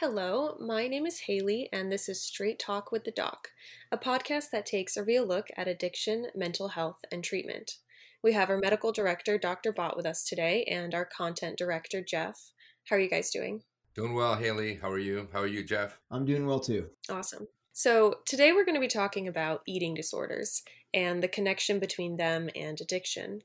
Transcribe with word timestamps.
Hello, 0.00 0.56
my 0.58 0.88
name 0.88 1.04
is 1.04 1.20
Haley, 1.20 1.68
and 1.74 1.92
this 1.92 2.08
is 2.08 2.22
Straight 2.22 2.58
Talk 2.58 2.90
with 2.90 3.04
the 3.04 3.10
Doc, 3.10 3.48
a 3.92 3.98
podcast 3.98 4.48
that 4.50 4.64
takes 4.64 4.96
a 4.96 5.04
real 5.04 5.26
look 5.26 5.48
at 5.58 5.68
addiction, 5.68 6.28
mental 6.34 6.68
health, 6.68 7.00
and 7.12 7.22
treatment. 7.22 7.76
We 8.22 8.32
have 8.32 8.48
our 8.48 8.56
medical 8.56 8.92
director, 8.92 9.36
Dr. 9.36 9.72
Bott, 9.72 9.98
with 9.98 10.06
us 10.06 10.24
today, 10.24 10.64
and 10.64 10.94
our 10.94 11.04
content 11.04 11.58
director, 11.58 12.00
Jeff. 12.00 12.52
How 12.88 12.96
are 12.96 12.98
you 12.98 13.10
guys 13.10 13.30
doing? 13.30 13.60
Doing 13.94 14.14
well, 14.14 14.36
Haley. 14.36 14.78
How 14.80 14.90
are 14.90 14.98
you? 14.98 15.28
How 15.34 15.40
are 15.40 15.46
you, 15.46 15.62
Jeff? 15.62 15.98
I'm 16.10 16.24
doing 16.24 16.46
well 16.46 16.60
too. 16.60 16.88
Awesome. 17.10 17.48
So, 17.74 18.20
today 18.24 18.52
we're 18.54 18.64
going 18.64 18.76
to 18.76 18.80
be 18.80 18.88
talking 18.88 19.28
about 19.28 19.60
eating 19.66 19.92
disorders 19.92 20.62
and 20.94 21.22
the 21.22 21.28
connection 21.28 21.78
between 21.78 22.16
them 22.16 22.48
and 22.56 22.80
addiction. 22.80 23.42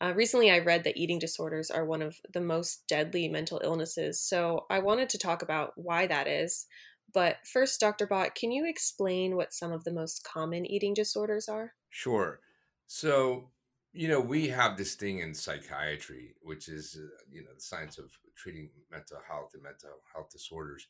Uh, 0.00 0.12
recently, 0.14 0.50
I 0.50 0.60
read 0.60 0.84
that 0.84 0.96
eating 0.96 1.18
disorders 1.18 1.70
are 1.70 1.84
one 1.84 2.02
of 2.02 2.20
the 2.32 2.40
most 2.40 2.86
deadly 2.86 3.28
mental 3.28 3.60
illnesses, 3.64 4.20
so 4.20 4.66
I 4.70 4.78
wanted 4.78 5.08
to 5.10 5.18
talk 5.18 5.42
about 5.42 5.72
why 5.76 6.06
that 6.06 6.28
is. 6.28 6.66
But 7.12 7.38
first, 7.46 7.80
Dr. 7.80 8.06
Bott, 8.06 8.34
can 8.34 8.52
you 8.52 8.66
explain 8.66 9.34
what 9.34 9.52
some 9.54 9.72
of 9.72 9.84
the 9.84 9.92
most 9.92 10.24
common 10.24 10.66
eating 10.66 10.94
disorders 10.94 11.48
are? 11.48 11.72
Sure. 11.90 12.40
So, 12.86 13.50
you 13.92 14.08
know, 14.08 14.20
we 14.20 14.48
have 14.48 14.76
this 14.76 14.94
thing 14.94 15.20
in 15.20 15.34
psychiatry, 15.34 16.34
which 16.42 16.68
is, 16.68 16.96
uh, 17.00 17.08
you 17.30 17.42
know, 17.42 17.50
the 17.54 17.60
science 17.60 17.98
of 17.98 18.10
treating 18.36 18.70
mental 18.90 19.18
health 19.26 19.52
and 19.54 19.62
mental 19.62 19.90
health 20.14 20.30
disorders. 20.30 20.86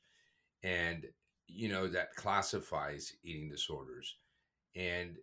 And, 0.62 1.06
you 1.46 1.68
know, 1.68 1.86
that 1.88 2.14
classifies 2.14 3.14
eating 3.22 3.48
disorders. 3.48 4.16
And 4.74 5.16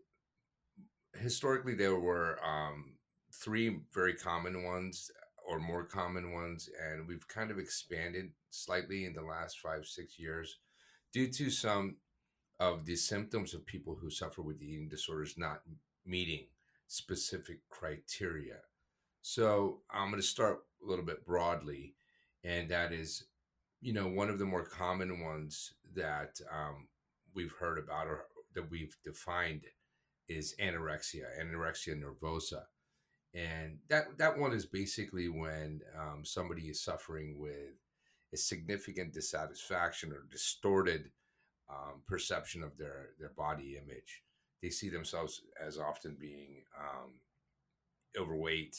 historically, 1.14 1.76
there 1.76 2.00
were 2.00 2.40
um, 2.44 2.96
three 3.42 3.80
very 3.94 4.14
common 4.14 4.64
ones 4.64 5.12
or 5.48 5.60
more 5.60 5.84
common 5.84 6.34
ones, 6.34 6.70
and 6.82 7.08
we've 7.08 7.28
kind 7.28 7.52
of 7.52 7.60
expanded 7.60 8.32
slightly 8.50 9.06
in 9.06 9.14
the 9.14 9.22
last 9.22 9.60
five, 9.60 9.86
six 9.86 10.18
years 10.18 10.58
due 11.14 11.28
to 11.28 11.50
some 11.50 11.98
of 12.60 12.86
the 12.86 12.96
symptoms 12.96 13.54
of 13.54 13.66
people 13.66 13.96
who 13.96 14.10
suffer 14.10 14.42
with 14.42 14.62
eating 14.62 14.90
disorders 14.90 15.36
not 15.38 15.62
meeting 16.06 16.46
specific 16.88 17.60
criteria. 17.70 18.58
So 19.22 19.82
I'm 19.92 20.10
going 20.10 20.22
to 20.22 20.28
start 20.28 20.60
a 20.84 20.90
little 20.90 21.06
bit 21.06 21.26
broadly, 21.26 21.96
and 22.44 22.70
that 22.70 22.92
is, 22.92 23.26
you 23.82 23.94
know, 23.94 24.08
one 24.08 24.30
of 24.30 24.40
the 24.40 24.46
more 24.46 24.66
common 24.66 25.24
ones 25.24 25.74
that 25.96 26.40
um, 26.52 26.88
we've 27.34 27.54
heard 27.60 27.78
about 27.78 28.08
or 28.08 28.26
that 28.54 28.72
we've 28.72 28.96
defined 29.04 29.64
is 30.28 30.56
anorexia, 30.62 31.26
anorexia 31.40 32.00
nervosa 32.00 32.64
and 33.36 33.80
that 33.90 34.18
that 34.18 34.38
one 34.38 34.54
is 34.54 34.66
basically 34.66 35.28
when 35.28 35.82
um, 36.00 36.24
somebody 36.24 36.64
is 36.64 36.82
suffering 36.82 37.38
with 37.38 37.76
a 38.34 38.38
significant 38.38 39.14
dissatisfaction 39.14 40.14
or 40.14 40.26
distorted 40.32 41.12
um, 41.70 42.02
perception 42.08 42.64
of 42.64 42.78
their 42.78 43.10
their 43.20 43.32
body 43.36 43.78
image. 43.78 44.24
They 44.64 44.70
see 44.70 44.90
themselves 44.90 45.42
as 45.62 45.78
often 45.78 46.16
being 46.20 46.64
um, 46.80 47.12
overweight, 48.18 48.78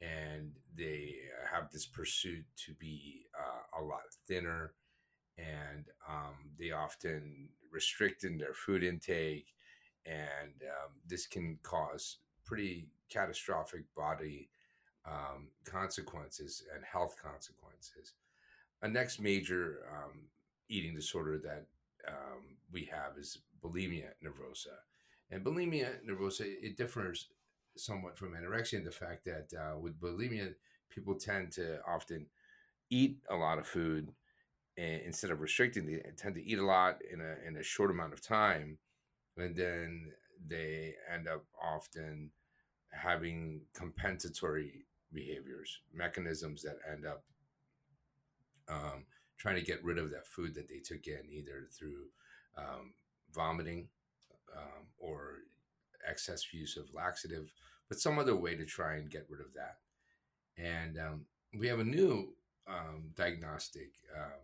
and 0.00 0.52
they 0.76 1.16
have 1.52 1.70
this 1.70 1.86
pursuit 1.86 2.44
to 2.66 2.74
be 2.74 3.26
uh, 3.38 3.80
a 3.80 3.84
lot 3.84 4.02
thinner, 4.28 4.74
and 5.36 5.86
um, 6.08 6.52
they 6.56 6.70
often 6.70 7.48
restrict 7.72 8.22
in 8.22 8.38
their 8.38 8.54
food 8.54 8.84
intake, 8.84 9.48
and 10.06 10.62
um, 10.62 10.92
this 11.06 11.26
can 11.26 11.58
cause 11.64 12.18
pretty 12.44 12.86
catastrophic 13.08 13.82
body 13.94 14.48
um, 15.06 15.48
consequences 15.64 16.64
and 16.74 16.84
health 16.84 17.16
consequences. 17.22 18.14
A 18.82 18.88
next 18.88 19.20
major 19.20 19.80
um, 19.92 20.22
eating 20.68 20.94
disorder 20.94 21.38
that 21.38 21.66
um, 22.08 22.56
we 22.72 22.84
have 22.92 23.18
is 23.18 23.38
bulimia 23.62 24.10
nervosa. 24.24 24.74
And 25.30 25.44
bulimia 25.44 25.90
nervosa, 26.08 26.42
it 26.42 26.76
differs 26.76 27.28
somewhat 27.76 28.18
from 28.18 28.34
anorexia 28.34 28.74
in 28.74 28.84
the 28.84 28.90
fact 28.90 29.24
that 29.24 29.52
uh, 29.56 29.78
with 29.78 30.00
bulimia, 30.00 30.54
people 30.90 31.14
tend 31.14 31.52
to 31.52 31.80
often 31.86 32.26
eat 32.90 33.16
a 33.30 33.34
lot 33.34 33.58
of 33.58 33.66
food 33.66 34.12
and 34.76 35.02
instead 35.02 35.30
of 35.30 35.40
restricting, 35.40 35.86
they 35.86 36.02
tend 36.16 36.34
to 36.36 36.44
eat 36.44 36.58
a 36.58 36.64
lot 36.64 36.98
in 37.10 37.20
a, 37.20 37.46
in 37.46 37.56
a 37.56 37.62
short 37.62 37.90
amount 37.90 38.14
of 38.14 38.22
time. 38.22 38.78
And 39.36 39.54
then 39.54 40.12
they 40.46 40.94
end 41.12 41.28
up 41.28 41.44
often 41.62 42.30
having 42.92 43.62
compensatory 43.74 44.84
behaviors, 45.12 45.80
mechanisms 45.92 46.62
that 46.62 46.78
end 46.90 47.06
up 47.06 47.24
um, 48.68 49.04
trying 49.38 49.56
to 49.56 49.64
get 49.64 49.82
rid 49.84 49.98
of 49.98 50.10
that 50.10 50.26
food 50.26 50.54
that 50.54 50.68
they 50.68 50.78
took 50.78 51.06
in, 51.06 51.28
either 51.30 51.68
through 51.76 52.06
um, 52.56 52.92
vomiting 53.34 53.88
um, 54.56 54.86
or 54.98 55.38
excess 56.08 56.52
use 56.52 56.76
of 56.76 56.92
laxative, 56.94 57.52
but 57.88 57.98
some 57.98 58.18
other 58.18 58.36
way 58.36 58.54
to 58.54 58.64
try 58.64 58.94
and 58.96 59.10
get 59.10 59.26
rid 59.28 59.40
of 59.40 59.52
that. 59.54 59.78
And 60.56 60.98
um, 60.98 61.26
we 61.58 61.66
have 61.68 61.80
a 61.80 61.84
new 61.84 62.34
um, 62.68 63.10
diagnostic, 63.16 63.90
um, 64.16 64.40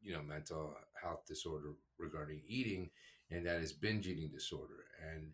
you 0.00 0.12
know, 0.12 0.22
mental 0.22 0.74
health 1.00 1.26
disorder 1.26 1.72
regarding 1.98 2.42
eating, 2.46 2.90
and 3.30 3.44
that 3.46 3.60
is 3.60 3.72
binge 3.72 4.06
eating 4.06 4.30
disorder. 4.32 4.84
And 5.12 5.32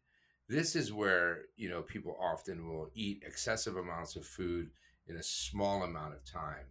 this 0.53 0.77
is 0.77 0.93
where 0.93 1.43
you 1.57 1.69
know 1.69 1.83
people 1.83 2.17
often 2.21 2.69
will 2.69 2.91
eat 2.95 3.23
excessive 3.27 3.77
amounts 3.77 4.17
of 4.17 4.27
food 4.27 4.71
in 5.07 5.17
a 5.17 5.23
small 5.23 5.83
amount 5.83 6.15
of 6.15 6.25
time. 6.25 6.67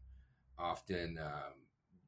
Often 0.58 1.19
um, 1.22 1.53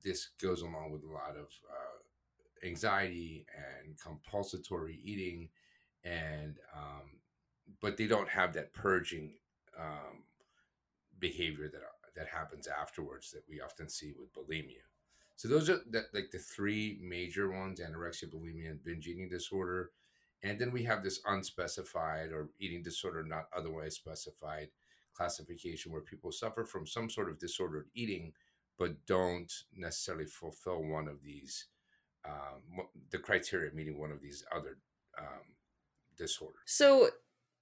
this 0.04 0.30
goes 0.42 0.62
along 0.62 0.92
with 0.92 1.04
a 1.04 1.12
lot 1.12 1.36
of 1.38 1.48
uh, 1.70 2.66
anxiety 2.66 3.46
and 3.56 4.00
compulsory 4.00 5.00
eating 5.04 5.50
and 6.04 6.58
um, 6.76 7.20
but 7.82 7.98
they 7.98 8.08
don't 8.08 8.30
have 8.30 8.54
that 8.54 8.74
purging 8.74 9.34
um, 9.80 10.24
behavior 11.20 11.70
that 11.72 11.82
that 12.16 12.28
happens 12.28 12.68
afterwards 12.68 13.32
that 13.32 13.44
we 13.50 13.60
often 13.60 13.90
see 13.90 14.14
with 14.20 14.32
bulimia. 14.34 14.84
So 15.36 15.48
those 15.48 15.70
are 15.70 15.80
the, 15.90 16.06
like 16.14 16.30
the 16.32 16.38
three 16.38 17.00
major 17.02 17.50
ones 17.50 17.80
anorexia 17.80 18.26
bulimia 18.26 18.70
and 18.70 18.84
binge 18.84 19.08
eating 19.08 19.30
disorder 19.30 19.92
and 20.44 20.59
then 20.59 20.72
we 20.72 20.84
have 20.84 21.04
this 21.04 21.20
unspecified 21.26 22.31
or 22.31 22.50
eating 22.59 22.84
disorder 22.84 23.24
not 23.24 23.46
otherwise 23.56 23.96
specified 23.96 24.70
classification 25.14 25.92
where 25.92 26.02
people 26.02 26.31
suffer 26.31 26.66
from 26.66 26.86
some 26.86 27.09
sort 27.09 27.30
of 27.30 27.40
disordered 27.40 27.88
eating 27.94 28.34
but 28.78 29.06
don't 29.06 29.52
necessarily 29.76 30.26
fulfill 30.26 30.84
one 30.84 31.08
of 31.08 31.22
these 31.24 31.68
um, 32.26 32.88
the 33.12 33.18
criteria 33.18 33.74
meeting 33.74 34.00
one 34.00 34.12
of 34.12 34.22
these 34.22 34.46
other 34.56 34.78
um, 35.20 35.56
disorders. 36.18 36.62
So 36.66 37.10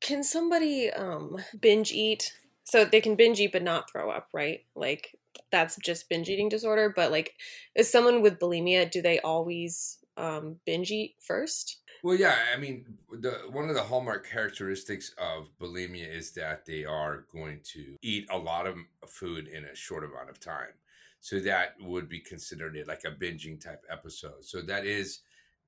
can 0.01 0.23
somebody 0.23 0.91
um, 0.91 1.37
binge 1.59 1.91
eat? 1.91 2.33
So 2.63 2.85
they 2.85 3.01
can 3.01 3.15
binge 3.15 3.39
eat 3.39 3.53
but 3.53 3.63
not 3.63 3.91
throw 3.91 4.09
up 4.09 4.27
right? 4.33 4.61
Like 4.75 5.17
that's 5.51 5.77
just 5.77 6.09
binge 6.09 6.29
eating 6.29 6.49
disorder 6.49 6.91
but 6.95 7.11
like 7.11 7.33
is 7.75 7.91
someone 7.91 8.21
with 8.21 8.39
bulimia 8.39 8.89
do 8.89 9.01
they 9.01 9.19
always 9.19 9.97
um, 10.17 10.57
binge 10.65 10.91
eat 10.91 11.15
first 11.19 11.79
well, 12.03 12.15
yeah, 12.15 12.35
I 12.53 12.57
mean, 12.57 12.85
the 13.11 13.31
one 13.51 13.69
of 13.69 13.75
the 13.75 13.83
hallmark 13.83 14.27
characteristics 14.27 15.13
of 15.17 15.49
bulimia 15.59 16.09
is 16.09 16.31
that 16.31 16.65
they 16.65 16.83
are 16.83 17.25
going 17.31 17.59
to 17.73 17.97
eat 18.01 18.27
a 18.31 18.37
lot 18.37 18.65
of 18.65 18.75
food 19.07 19.47
in 19.47 19.65
a 19.65 19.75
short 19.75 20.03
amount 20.03 20.29
of 20.29 20.39
time. 20.39 20.73
So 21.19 21.39
that 21.39 21.75
would 21.79 22.09
be 22.09 22.19
considered 22.19 22.77
like 22.87 23.03
a 23.05 23.11
binging 23.11 23.63
type 23.63 23.83
episode. 23.89 24.43
So 24.43 24.61
that 24.61 24.85
is 24.85 25.19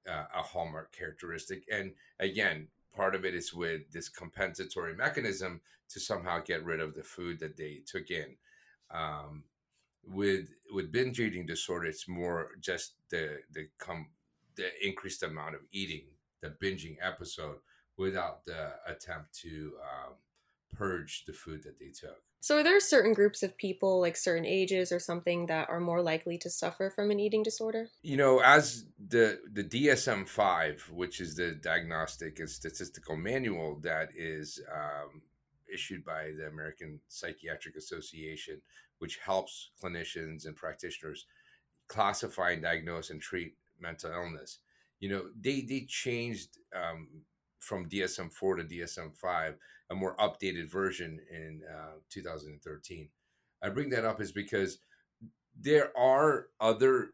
uh, 0.10 0.26
a 0.36 0.42
hallmark 0.42 0.92
characteristic. 0.96 1.64
And 1.72 1.94
again, 2.20 2.70
part 2.96 3.14
of 3.14 3.26
it 3.26 3.36
is 3.36 3.54
with 3.54 3.92
this 3.92 4.10
compensatory 4.10 4.96
mechanism 4.96 5.62
to 5.90 6.00
somehow 6.00 6.40
get 6.40 6.66
rid 6.66 6.80
of 6.80 6.96
the 6.96 7.04
food 7.04 7.40
that 7.40 7.58
they 7.58 7.82
took 7.86 8.10
in. 8.10 8.36
Um, 8.90 9.44
with 10.06 10.50
with 10.72 10.92
binge 10.92 11.20
eating 11.20 11.46
disorder, 11.46 11.86
it's 11.86 12.08
more 12.08 12.50
just 12.60 12.94
the 13.10 13.40
the 13.52 13.70
com- 13.78 14.10
the 14.56 14.70
increased 14.86 15.24
amount 15.24 15.56
of 15.56 15.62
eating 15.72 16.06
the 16.44 16.50
binging 16.50 16.98
episode 17.02 17.58
without 17.98 18.46
the 18.46 18.74
attempt 18.88 19.34
to 19.40 19.74
um, 19.82 20.14
purge 20.74 21.24
the 21.26 21.34
food 21.34 21.64
that 21.64 21.80
they 21.80 21.90
took. 21.90 22.22
So, 22.42 22.58
are 22.58 22.64
there 22.64 22.80
certain 22.82 23.14
groups 23.14 23.42
of 23.42 23.56
people, 23.56 24.02
like 24.02 24.18
certain 24.18 24.46
ages 24.46 24.92
or 24.92 25.00
something, 25.00 25.46
that 25.46 25.70
are 25.70 25.80
more 25.80 26.02
likely 26.02 26.38
to 26.40 26.50
suffer 26.50 26.90
from 26.90 27.10
an 27.10 27.20
eating 27.20 27.42
disorder? 27.42 27.88
You 28.02 28.18
know, 28.18 28.40
as 28.40 28.86
the 29.08 29.40
the 29.54 29.64
DSM 29.64 30.28
five, 30.28 30.84
which 30.92 31.22
is 31.22 31.36
the 31.36 31.54
Diagnostic 31.54 32.40
and 32.40 32.50
Statistical 32.50 33.16
Manual 33.16 33.80
that 33.84 34.10
is 34.14 34.60
um, 34.70 35.22
issued 35.74 36.04
by 36.04 36.32
the 36.38 36.48
American 36.48 37.00
Psychiatric 37.08 37.78
Association, 37.78 38.62
which 39.00 39.20
helps 39.26 39.72
clinicians 39.82 40.46
and 40.46 40.58
practitioners 40.58 41.26
classify 41.88 42.52
and 42.52 42.62
diagnose 42.62 43.10
and 43.10 43.22
treat 43.22 43.56
mental 43.80 44.12
illness 44.12 44.60
you 45.04 45.10
know 45.10 45.24
they 45.38 45.60
they 45.60 45.82
changed 45.82 46.60
um, 46.74 47.10
from 47.60 47.90
DSM 47.90 48.32
four 48.32 48.56
to 48.56 48.64
DSM 48.64 49.14
five, 49.18 49.58
a 49.90 49.96
more 49.96 50.16
updated 50.16 50.72
version 50.72 51.20
in 51.30 51.62
uh, 51.70 51.98
2013. 52.10 53.10
I 53.62 53.68
bring 53.68 53.90
that 53.90 54.06
up 54.06 54.22
is 54.22 54.32
because 54.32 54.78
there 55.60 55.92
are 55.98 56.48
other 56.62 57.10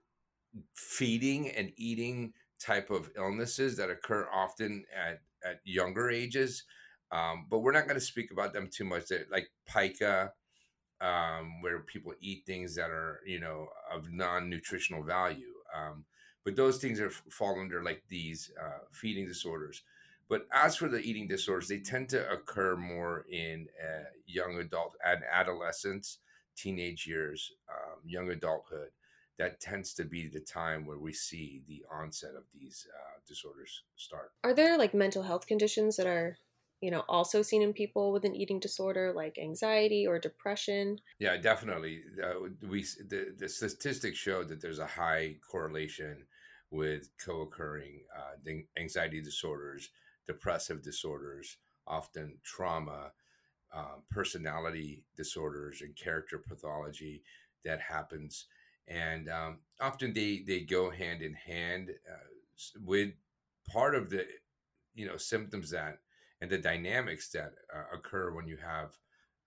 feeding 0.75 1.49
and 1.49 1.71
eating 1.77 2.33
type 2.59 2.91
of 2.91 3.09
illnesses 3.17 3.75
that 3.77 3.89
occur 3.89 4.29
often 4.31 4.85
at, 4.95 5.21
at 5.43 5.59
younger 5.63 6.11
ages. 6.11 6.65
Um, 7.11 7.47
but 7.49 7.59
we're 7.59 7.71
not 7.71 7.87
going 7.87 7.99
to 7.99 8.05
speak 8.05 8.29
about 8.31 8.53
them 8.53 8.69
too 8.71 8.85
much. 8.85 9.07
They're 9.07 9.25
like 9.31 9.49
pica, 9.67 10.33
um, 11.01 11.63
where 11.63 11.79
people 11.79 12.13
eat 12.21 12.43
things 12.45 12.75
that 12.75 12.91
are, 12.91 13.21
you 13.25 13.39
know, 13.39 13.69
of 13.91 14.11
non-nutritional 14.11 15.01
value. 15.01 15.55
Um, 15.75 16.05
but 16.45 16.55
those 16.55 16.77
things 16.77 16.99
are 16.99 17.09
fall 17.09 17.59
under 17.59 17.83
like 17.83 18.03
these 18.07 18.51
uh, 18.61 18.79
feeding 18.91 19.25
disorders. 19.25 19.83
But 20.29 20.47
as 20.53 20.75
for 20.75 20.87
the 20.87 20.99
eating 20.99 21.27
disorders, 21.27 21.67
they 21.67 21.79
tend 21.79 22.09
to 22.09 22.29
occur 22.31 22.75
more 22.75 23.25
in 23.31 23.67
uh, 23.83 24.03
young 24.27 24.59
adult 24.59 24.95
and 25.03 25.21
adolescence, 25.31 26.19
teenage 26.55 27.07
years, 27.07 27.51
um, 27.69 27.99
young 28.05 28.29
adulthood 28.29 28.89
that 29.39 29.59
tends 29.59 29.93
to 29.93 30.03
be 30.03 30.27
the 30.27 30.41
time 30.41 30.85
where 30.85 30.99
we 30.99 31.13
see 31.13 31.61
the 31.67 31.83
onset 31.89 32.35
of 32.35 32.43
these 32.53 32.85
uh, 32.93 33.19
disorders 33.27 33.83
start. 33.95 34.33
Are 34.43 34.53
there 34.53 34.77
like 34.77 34.93
mental 34.93 35.23
health 35.23 35.47
conditions 35.47 35.95
that 35.95 36.05
are, 36.05 36.37
you 36.81 36.91
know, 36.91 37.03
also 37.09 37.41
seen 37.41 37.61
in 37.61 37.73
people 37.73 38.11
with 38.11 38.25
an 38.25 38.35
eating 38.35 38.59
disorder, 38.59 39.13
like 39.15 39.37
anxiety 39.37 40.07
or 40.07 40.19
depression? 40.19 40.99
Yeah, 41.19 41.37
definitely. 41.37 42.01
Uh, 42.23 42.49
we 42.67 42.83
the, 43.07 43.33
the 43.37 43.49
statistics 43.49 44.17
show 44.17 44.43
that 44.43 44.61
there's 44.61 44.79
a 44.79 44.85
high 44.85 45.37
correlation 45.49 46.25
with 46.71 47.09
co-occurring 47.23 48.01
uh, 48.15 48.51
anxiety 48.77 49.21
disorders, 49.21 49.89
depressive 50.27 50.83
disorders, 50.83 51.57
often 51.87 52.37
trauma, 52.43 53.11
um, 53.73 54.03
personality 54.09 55.03
disorders, 55.15 55.81
and 55.81 55.95
character 55.95 56.37
pathology 56.37 57.23
that 57.65 57.81
happens 57.81 58.45
and 58.89 59.29
um, 59.29 59.59
often 59.79 60.13
they 60.13 60.43
they 60.45 60.61
go 60.61 60.89
hand 60.89 61.21
in 61.21 61.33
hand 61.33 61.91
uh, 62.09 62.27
with 62.83 63.11
part 63.71 63.95
of 63.95 64.09
the 64.09 64.25
you 64.95 65.05
know 65.05 65.15
symptoms 65.17 65.69
that 65.69 65.99
and 66.41 66.49
the 66.49 66.57
dynamics 66.57 67.29
that 67.29 67.53
uh, 67.75 67.95
occur 67.95 68.33
when 68.33 68.47
you 68.47 68.57
have 68.57 68.97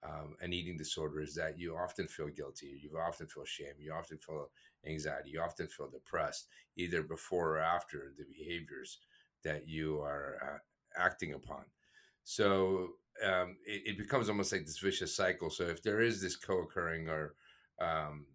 um, 0.04 0.34
an 0.40 0.52
eating 0.52 0.76
disorder 0.76 1.20
is 1.20 1.34
that 1.34 1.58
you 1.58 1.76
often 1.76 2.08
feel 2.08 2.28
guilty 2.28 2.78
you 2.82 2.98
often 2.98 3.26
feel 3.26 3.44
shame 3.44 3.74
you 3.78 3.92
often 3.92 4.18
feel 4.18 4.48
anxiety 4.86 5.30
you 5.30 5.40
often 5.40 5.68
feel 5.68 5.88
depressed 5.88 6.48
either 6.76 7.02
before 7.02 7.56
or 7.56 7.60
after 7.60 8.12
the 8.18 8.24
behaviors 8.24 8.98
that 9.44 9.68
you 9.68 10.00
are 10.00 10.36
uh, 10.42 10.58
acting 11.02 11.34
upon. 11.34 11.64
So 12.24 12.90
um, 13.24 13.56
it, 13.66 13.82
it, 13.86 13.98
becomes 13.98 14.28
almost 14.28 14.52
like 14.52 14.64
this 14.64 14.78
vicious 14.78 15.14
cycle. 15.14 15.50
So 15.50 15.64
if 15.64 15.82
there 15.82 16.00
is 16.00 16.22
this 16.22 16.36
co-occurring 16.36 17.08
or 17.08 17.34
um, 17.80 18.26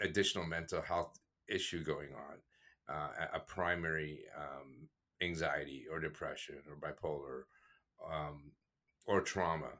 additional 0.00 0.46
mental 0.46 0.80
health 0.80 1.18
issue 1.48 1.82
going 1.84 2.10
on, 2.14 2.94
uh, 2.94 3.26
a 3.34 3.40
primary 3.40 4.20
um, 4.36 4.88
anxiety 5.22 5.84
or 5.90 6.00
depression 6.00 6.56
or 6.68 6.76
bipolar 6.76 7.42
um, 8.10 8.52
or 9.06 9.20
trauma, 9.20 9.70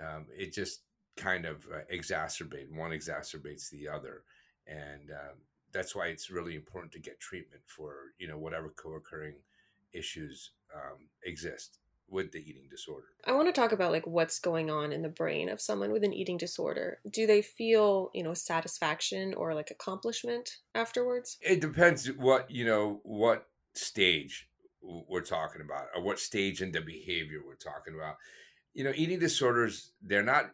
um, 0.00 0.26
it 0.36 0.52
just 0.52 0.80
kind 1.16 1.44
of 1.44 1.66
uh, 1.72 1.80
exacerbate 1.92 2.70
one 2.70 2.90
exacerbates 2.90 3.70
the 3.70 3.88
other, 3.88 4.22
and 4.66 5.10
um, 5.10 5.38
that's 5.72 5.94
why 5.94 6.06
it's 6.06 6.30
really 6.30 6.54
important 6.54 6.92
to 6.92 6.98
get 6.98 7.20
treatment 7.20 7.62
for 7.66 7.94
you 8.18 8.28
know 8.28 8.38
whatever 8.38 8.68
co-occurring 8.70 9.36
issues 9.92 10.50
um, 10.74 11.08
exist 11.24 11.78
with 12.08 12.32
the 12.32 12.38
eating 12.38 12.68
disorder. 12.70 13.06
I 13.26 13.32
want 13.32 13.48
to 13.48 13.60
talk 13.60 13.72
about 13.72 13.92
like 13.92 14.06
what's 14.06 14.38
going 14.38 14.70
on 14.70 14.92
in 14.92 15.02
the 15.02 15.08
brain 15.08 15.48
of 15.48 15.60
someone 15.60 15.92
with 15.92 16.04
an 16.04 16.12
eating 16.12 16.36
disorder. 16.36 16.98
Do 17.10 17.26
they 17.26 17.42
feel, 17.42 18.10
you 18.14 18.22
know, 18.22 18.34
satisfaction 18.34 19.34
or 19.34 19.54
like 19.54 19.70
accomplishment 19.70 20.58
afterwards? 20.74 21.38
It 21.40 21.60
depends 21.60 22.06
what, 22.06 22.50
you 22.50 22.64
know, 22.64 23.00
what 23.04 23.48
stage 23.74 24.48
we're 25.08 25.22
talking 25.22 25.62
about 25.62 25.86
or 25.94 26.02
what 26.02 26.18
stage 26.18 26.62
in 26.62 26.72
the 26.72 26.80
behavior 26.80 27.40
we're 27.44 27.54
talking 27.54 27.94
about. 27.94 28.16
You 28.74 28.84
know, 28.84 28.92
eating 28.94 29.18
disorders, 29.18 29.92
they're 30.02 30.22
not 30.22 30.50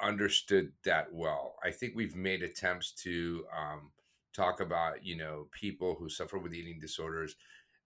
understood 0.00 0.72
that 0.84 1.12
well. 1.12 1.56
I 1.64 1.70
think 1.70 1.94
we've 1.94 2.16
made 2.16 2.42
attempts 2.42 2.92
to 3.02 3.44
um, 3.56 3.90
talk 4.34 4.60
about, 4.60 5.04
you 5.04 5.16
know, 5.16 5.48
people 5.52 5.96
who 5.98 6.08
suffer 6.08 6.38
with 6.38 6.54
eating 6.54 6.78
disorders 6.80 7.36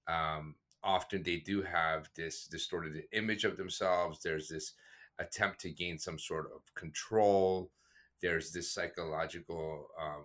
um, 0.09 0.55
often 0.83 1.23
they 1.23 1.37
do 1.37 1.63
have 1.63 2.09
this 2.17 2.47
distorted 2.47 3.03
image 3.13 3.45
of 3.45 3.57
themselves. 3.57 4.21
There's 4.23 4.49
this 4.49 4.73
attempt 5.19 5.61
to 5.61 5.71
gain 5.71 5.99
some 5.99 6.19
sort 6.19 6.47
of 6.55 6.75
control. 6.75 7.71
There's 8.23 8.53
this 8.53 8.73
psychological 8.73 9.89
um, 10.01 10.25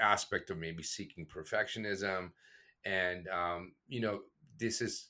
aspect 0.00 0.50
of 0.50 0.58
maybe 0.58 0.82
seeking 0.82 1.26
perfectionism. 1.26 2.30
And, 2.86 3.26
um, 3.28 3.72
you 3.88 4.00
know, 4.00 4.20
this 4.58 4.80
is 4.80 5.08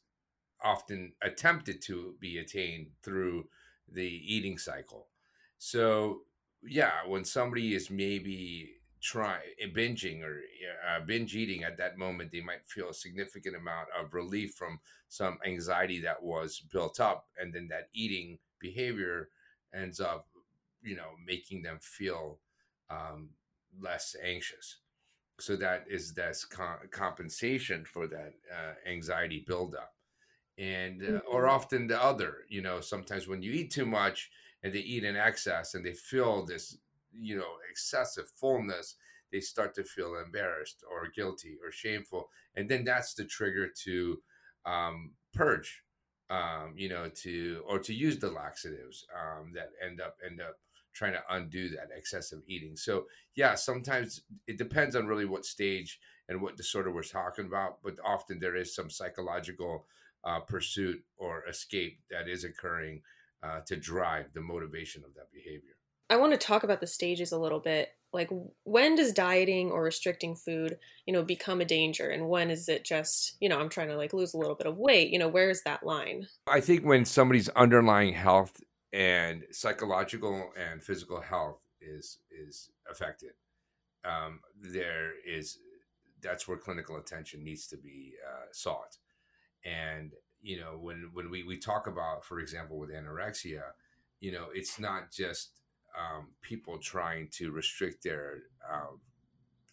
often 0.64 1.12
attempted 1.22 1.82
to 1.82 2.14
be 2.20 2.38
attained 2.38 2.88
through 3.02 3.48
the 3.92 4.02
eating 4.02 4.56
cycle. 4.58 5.08
So, 5.58 6.22
yeah, 6.62 7.06
when 7.06 7.24
somebody 7.24 7.74
is 7.74 7.90
maybe 7.90 8.76
try 9.02 9.38
binging 9.74 10.22
or 10.22 10.40
uh, 10.88 11.00
binge 11.00 11.36
eating 11.36 11.62
at 11.62 11.76
that 11.76 11.98
moment 11.98 12.32
they 12.32 12.40
might 12.40 12.66
feel 12.66 12.88
a 12.88 12.94
significant 12.94 13.54
amount 13.54 13.86
of 13.98 14.14
relief 14.14 14.54
from 14.54 14.80
some 15.08 15.38
anxiety 15.46 16.00
that 16.00 16.20
was 16.20 16.60
built 16.72 16.98
up 16.98 17.26
and 17.38 17.52
then 17.52 17.68
that 17.68 17.88
eating 17.94 18.38
behavior 18.58 19.28
ends 19.74 20.00
up 20.00 20.26
you 20.82 20.96
know 20.96 21.10
making 21.24 21.62
them 21.62 21.78
feel 21.80 22.38
um, 22.90 23.28
less 23.78 24.16
anxious 24.24 24.78
so 25.38 25.56
that 25.56 25.84
is 25.88 26.14
that's 26.14 26.44
com- 26.44 26.88
compensation 26.90 27.84
for 27.84 28.06
that 28.06 28.34
uh, 28.52 28.88
anxiety 28.88 29.44
buildup 29.46 29.92
and 30.58 31.02
uh, 31.02 31.20
or 31.30 31.42
mm-hmm. 31.42 31.54
often 31.54 31.86
the 31.86 32.02
other 32.02 32.38
you 32.48 32.62
know 32.62 32.80
sometimes 32.80 33.28
when 33.28 33.42
you 33.42 33.52
eat 33.52 33.70
too 33.70 33.86
much 33.86 34.30
and 34.62 34.72
they 34.72 34.80
eat 34.80 35.04
in 35.04 35.16
excess 35.16 35.74
and 35.74 35.84
they 35.84 35.92
feel 35.92 36.44
this 36.44 36.78
you 37.12 37.36
know 37.36 37.52
excessive 37.70 38.30
fullness 38.36 38.96
they 39.32 39.40
start 39.40 39.74
to 39.74 39.84
feel 39.84 40.16
embarrassed 40.16 40.84
or 40.90 41.08
guilty 41.14 41.56
or 41.62 41.70
shameful 41.70 42.28
and 42.54 42.68
then 42.68 42.84
that's 42.84 43.14
the 43.14 43.24
trigger 43.24 43.68
to 43.68 44.18
um, 44.64 45.12
purge 45.34 45.82
um, 46.30 46.72
you 46.76 46.88
know 46.88 47.08
to 47.08 47.62
or 47.68 47.78
to 47.78 47.92
use 47.92 48.18
the 48.18 48.30
laxatives 48.30 49.06
um, 49.14 49.52
that 49.54 49.70
end 49.84 50.00
up 50.00 50.16
end 50.24 50.40
up 50.40 50.58
trying 50.96 51.12
to 51.12 51.22
undo 51.30 51.68
that 51.68 51.88
excessive 51.94 52.40
eating 52.48 52.76
so 52.76 53.04
yeah 53.34 53.54
sometimes 53.54 54.22
it 54.46 54.56
depends 54.56 54.96
on 54.96 55.06
really 55.06 55.26
what 55.26 55.44
stage 55.44 56.00
and 56.28 56.40
what 56.40 56.56
disorder 56.56 56.90
we're 56.90 57.02
talking 57.02 57.46
about 57.46 57.78
but 57.82 57.94
often 58.04 58.38
there 58.38 58.56
is 58.56 58.74
some 58.74 58.88
psychological 58.88 59.86
uh, 60.24 60.40
pursuit 60.40 61.00
or 61.18 61.44
escape 61.46 62.00
that 62.10 62.28
is 62.28 62.44
occurring 62.44 63.02
uh, 63.42 63.60
to 63.66 63.76
drive 63.76 64.32
the 64.32 64.40
motivation 64.40 65.04
of 65.04 65.14
that 65.14 65.30
behavior 65.30 65.76
I 66.08 66.16
want 66.16 66.32
to 66.32 66.38
talk 66.38 66.62
about 66.62 66.80
the 66.80 66.86
stages 66.86 67.32
a 67.32 67.38
little 67.38 67.58
bit. 67.58 67.90
Like 68.12 68.30
when 68.64 68.94
does 68.94 69.12
dieting 69.12 69.70
or 69.70 69.82
restricting 69.82 70.36
food, 70.36 70.78
you 71.04 71.12
know, 71.12 71.22
become 71.22 71.60
a 71.60 71.64
danger 71.64 72.08
and 72.08 72.28
when 72.28 72.50
is 72.50 72.68
it 72.68 72.84
just, 72.84 73.36
you 73.40 73.48
know, 73.48 73.58
I'm 73.58 73.68
trying 73.68 73.88
to 73.88 73.96
like 73.96 74.14
lose 74.14 74.32
a 74.32 74.38
little 74.38 74.54
bit 74.54 74.68
of 74.68 74.78
weight, 74.78 75.10
you 75.10 75.18
know, 75.18 75.28
where 75.28 75.50
is 75.50 75.62
that 75.64 75.84
line? 75.84 76.28
I 76.46 76.60
think 76.60 76.84
when 76.84 77.04
somebody's 77.04 77.48
underlying 77.50 78.14
health 78.14 78.62
and 78.92 79.44
psychological 79.50 80.52
and 80.56 80.82
physical 80.82 81.20
health 81.20 81.60
is 81.80 82.18
is 82.30 82.70
affected, 82.90 83.32
um, 84.04 84.40
there 84.60 85.12
is 85.26 85.58
that's 86.22 86.48
where 86.48 86.56
clinical 86.56 86.96
attention 86.96 87.44
needs 87.44 87.66
to 87.68 87.76
be 87.76 88.14
uh, 88.26 88.46
sought. 88.52 88.96
And 89.64 90.12
you 90.40 90.60
know, 90.60 90.78
when 90.80 91.10
when 91.12 91.30
we 91.30 91.42
we 91.42 91.58
talk 91.58 91.86
about, 91.86 92.24
for 92.24 92.40
example, 92.40 92.78
with 92.78 92.90
anorexia, 92.90 93.62
you 94.20 94.32
know, 94.32 94.46
it's 94.54 94.78
not 94.78 95.10
just 95.10 95.50
um, 95.98 96.28
people 96.42 96.78
trying 96.78 97.28
to 97.32 97.50
restrict 97.50 98.04
their 98.04 98.38
um, 98.72 99.00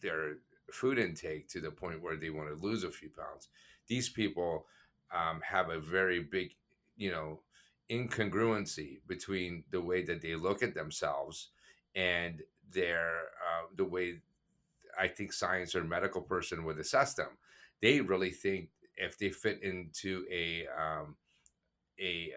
their 0.01 0.38
food 0.72 0.98
intake 0.98 1.48
to 1.50 1.62
the 1.62 1.72
point 1.72 2.01
where 2.01 2.15
they 2.15 2.29
want 2.29 2.50
to 2.50 2.65
lose 2.67 2.84
a 2.84 2.91
few 2.91 3.10
pounds. 3.10 3.50
These 3.88 4.10
people 4.10 4.65
um, 5.13 5.41
have 5.41 5.70
a 5.70 5.79
very 5.79 6.22
big, 6.24 6.55
you 6.96 7.12
know, 7.12 7.41
incongruency 7.92 9.00
between 9.08 9.63
the 9.72 9.82
way 9.82 10.04
that 10.04 10.22
they 10.22 10.36
look 10.36 10.63
at 10.63 10.74
themselves 10.74 11.50
and 11.96 12.42
their 12.72 13.10
uh, 13.10 13.66
the 13.75 13.86
way 13.86 14.22
I 15.00 15.08
think 15.08 15.34
science 15.34 15.75
or 15.75 15.84
medical 15.84 16.22
person 16.22 16.63
would 16.66 16.80
assess 16.80 17.13
them. 17.13 17.38
They 17.82 18.02
really 18.02 18.32
think 18.32 18.70
if 18.96 19.18
they 19.18 19.30
fit 19.30 19.62
into 19.63 20.25
a 20.32 20.68
um, 20.68 21.16
a 22.00 22.32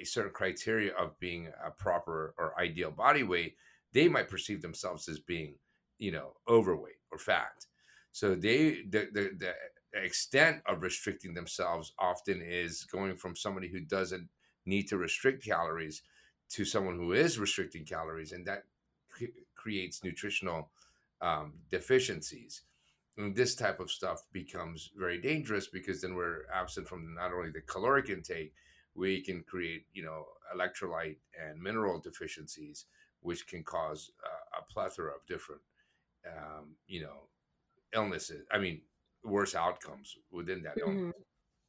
a 0.00 0.04
certain 0.04 0.32
criteria 0.32 0.94
of 0.94 1.18
being 1.18 1.48
a 1.64 1.70
proper 1.70 2.34
or 2.38 2.58
ideal 2.60 2.90
body 2.90 3.22
weight, 3.22 3.56
they 3.92 4.08
might 4.08 4.28
perceive 4.28 4.60
themselves 4.60 5.08
as 5.08 5.18
being, 5.18 5.54
you 5.98 6.12
know, 6.12 6.34
overweight 6.48 7.00
or 7.10 7.18
fat. 7.18 7.66
So 8.12 8.34
they 8.34 8.82
the 8.88 9.08
the, 9.12 9.30
the 9.38 9.54
extent 10.02 10.62
of 10.66 10.82
restricting 10.82 11.34
themselves 11.34 11.92
often 11.98 12.42
is 12.42 12.84
going 12.84 13.16
from 13.16 13.36
somebody 13.36 13.68
who 13.68 13.80
doesn't 13.80 14.28
need 14.66 14.88
to 14.88 14.98
restrict 14.98 15.44
calories 15.44 16.02
to 16.50 16.64
someone 16.64 16.96
who 16.96 17.12
is 17.12 17.38
restricting 17.38 17.84
calories, 17.84 18.32
and 18.32 18.46
that 18.46 18.64
creates 19.54 20.04
nutritional 20.04 20.70
um, 21.20 21.54
deficiencies. 21.70 22.62
And 23.16 23.34
this 23.34 23.54
type 23.54 23.80
of 23.80 23.90
stuff 23.90 24.22
becomes 24.30 24.90
very 24.94 25.18
dangerous 25.18 25.68
because 25.68 26.02
then 26.02 26.14
we're 26.14 26.46
absent 26.52 26.86
from 26.86 27.14
not 27.14 27.32
only 27.32 27.50
the 27.50 27.62
caloric 27.62 28.10
intake, 28.10 28.52
we 28.94 29.22
can 29.22 29.42
create, 29.42 29.86
you 29.94 30.02
know, 30.02 30.26
electrolyte 30.54 31.16
and 31.42 31.60
mineral 31.60 31.98
deficiencies, 31.98 32.84
which 33.20 33.46
can 33.46 33.62
cause 33.64 34.10
uh, 34.22 34.58
a 34.60 34.72
plethora 34.72 35.12
of 35.12 35.26
different, 35.26 35.62
um, 36.26 36.76
you 36.86 37.00
know, 37.00 37.28
illnesses. 37.94 38.46
I 38.52 38.58
mean, 38.58 38.82
worse 39.24 39.54
outcomes 39.54 40.16
within 40.30 40.62
that. 40.62 40.76
Mm-hmm. 40.78 41.10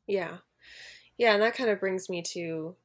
Yeah. 0.05 0.37
Yeah. 1.17 1.33
And 1.33 1.41
that 1.41 1.55
kind 1.55 1.69
of 1.69 1.79
brings 1.79 2.09
me 2.09 2.23
to, 2.33 2.75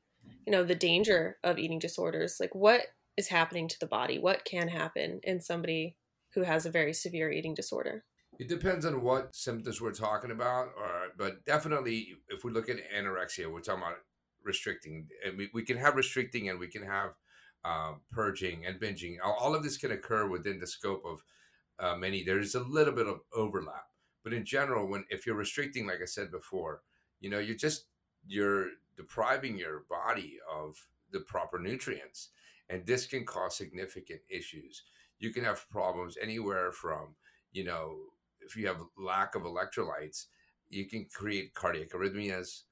you 0.46 0.52
know, 0.52 0.64
the 0.64 0.74
danger 0.74 1.38
of 1.44 1.58
eating 1.58 1.78
disorders. 1.78 2.36
Like, 2.40 2.54
what 2.54 2.82
is 3.16 3.28
happening 3.28 3.68
to 3.68 3.78
the 3.78 3.86
body? 3.86 4.18
What 4.18 4.44
can 4.44 4.68
happen 4.68 5.20
in 5.22 5.40
somebody 5.40 5.96
who 6.34 6.42
has 6.42 6.66
a 6.66 6.70
very 6.70 6.92
severe 6.92 7.30
eating 7.30 7.54
disorder? 7.54 8.04
It 8.38 8.48
depends 8.48 8.86
on 8.86 9.02
what 9.02 9.34
symptoms 9.36 9.80
we're 9.80 9.92
talking 9.92 10.30
about, 10.30 10.68
or 10.76 11.08
but 11.16 11.44
definitely 11.44 12.14
if 12.28 12.44
we 12.44 12.50
look 12.50 12.68
at 12.68 12.78
anorexia, 12.94 13.52
we're 13.52 13.60
talking 13.60 13.82
about 13.82 13.98
restricting, 14.42 15.08
and 15.24 15.36
we, 15.36 15.50
we 15.52 15.62
can 15.62 15.76
have 15.76 15.96
restricting 15.96 16.48
and 16.48 16.58
we 16.58 16.68
can 16.68 16.82
have 16.82 17.10
uh, 17.64 17.92
purging 18.10 18.66
and 18.66 18.80
binging. 18.80 19.16
All, 19.22 19.36
all, 19.38 19.54
of 19.54 19.62
this 19.62 19.76
can 19.76 19.92
occur 19.92 20.26
within 20.26 20.58
the 20.58 20.66
scope 20.66 21.04
of 21.04 21.22
uh, 21.78 21.96
many. 21.96 22.24
There's 22.24 22.54
a 22.54 22.60
little 22.60 22.94
bit 22.94 23.06
of 23.06 23.20
overlap, 23.34 23.84
but 24.24 24.32
in 24.32 24.44
general, 24.44 24.88
when 24.88 25.04
if 25.10 25.26
you're 25.26 25.36
restricting, 25.36 25.86
like 25.86 26.00
I 26.02 26.06
said 26.06 26.30
before, 26.30 26.80
you 27.20 27.30
know, 27.30 27.38
you're 27.38 27.54
just 27.56 27.86
you're 28.26 28.68
depriving 28.96 29.58
your 29.58 29.84
body 29.88 30.38
of 30.50 30.76
the 31.12 31.20
proper 31.20 31.58
nutrients, 31.58 32.28
and 32.68 32.86
this 32.86 33.06
can 33.06 33.24
cause 33.24 33.56
significant 33.56 34.20
issues. 34.28 34.82
You 35.18 35.30
can 35.30 35.44
have 35.44 35.68
problems 35.70 36.16
anywhere 36.20 36.72
from 36.72 37.14
you 37.52 37.64
know 37.64 37.96
if 38.44 38.56
you 38.56 38.66
have 38.66 38.82
lack 38.96 39.34
of 39.34 39.42
electrolytes, 39.42 40.26
you 40.68 40.86
can 40.86 41.06
create 41.12 41.54
cardiac 41.54 41.90
arrhythmias. 41.90 42.62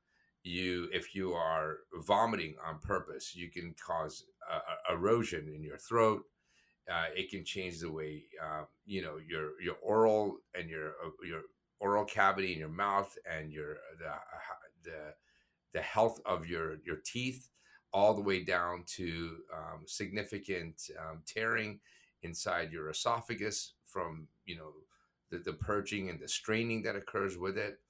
You, 0.42 0.88
if 0.92 1.14
you 1.14 1.32
are 1.32 1.78
vomiting 1.94 2.54
on 2.66 2.78
purpose, 2.78 3.34
you 3.36 3.50
can 3.50 3.74
cause 3.86 4.24
uh, 4.50 4.94
erosion 4.94 5.52
in 5.54 5.62
your 5.62 5.76
throat. 5.76 6.22
Uh, 6.90 7.06
it 7.14 7.30
can 7.30 7.44
change 7.44 7.80
the 7.80 7.92
way 7.92 8.24
um, 8.42 8.66
you 8.86 9.02
know 9.02 9.18
your 9.28 9.60
your 9.62 9.76
oral 9.82 10.38
and 10.58 10.68
your 10.68 10.88
uh, 11.04 11.10
your 11.24 11.42
oral 11.78 12.04
cavity 12.04 12.52
in 12.52 12.58
your 12.58 12.70
mouth 12.70 13.16
and 13.30 13.52
your 13.52 13.76
the 13.98 14.12
the 14.82 15.14
the 15.72 15.80
health 15.80 16.20
of 16.26 16.46
your 16.46 16.76
your 16.84 16.98
teeth 17.04 17.48
all 17.92 18.14
the 18.14 18.22
way 18.22 18.44
down 18.44 18.84
to 18.86 19.36
um, 19.52 19.82
significant 19.86 20.82
um, 20.98 21.22
tearing 21.26 21.80
inside 22.22 22.72
your 22.72 22.88
esophagus 22.90 23.74
from 23.86 24.28
you 24.44 24.56
know 24.56 24.72
the, 25.30 25.38
the 25.38 25.52
purging 25.52 26.08
and 26.10 26.20
the 26.20 26.28
straining 26.28 26.82
that 26.82 26.96
occurs 26.96 27.36
with 27.36 27.56
it 27.56 27.80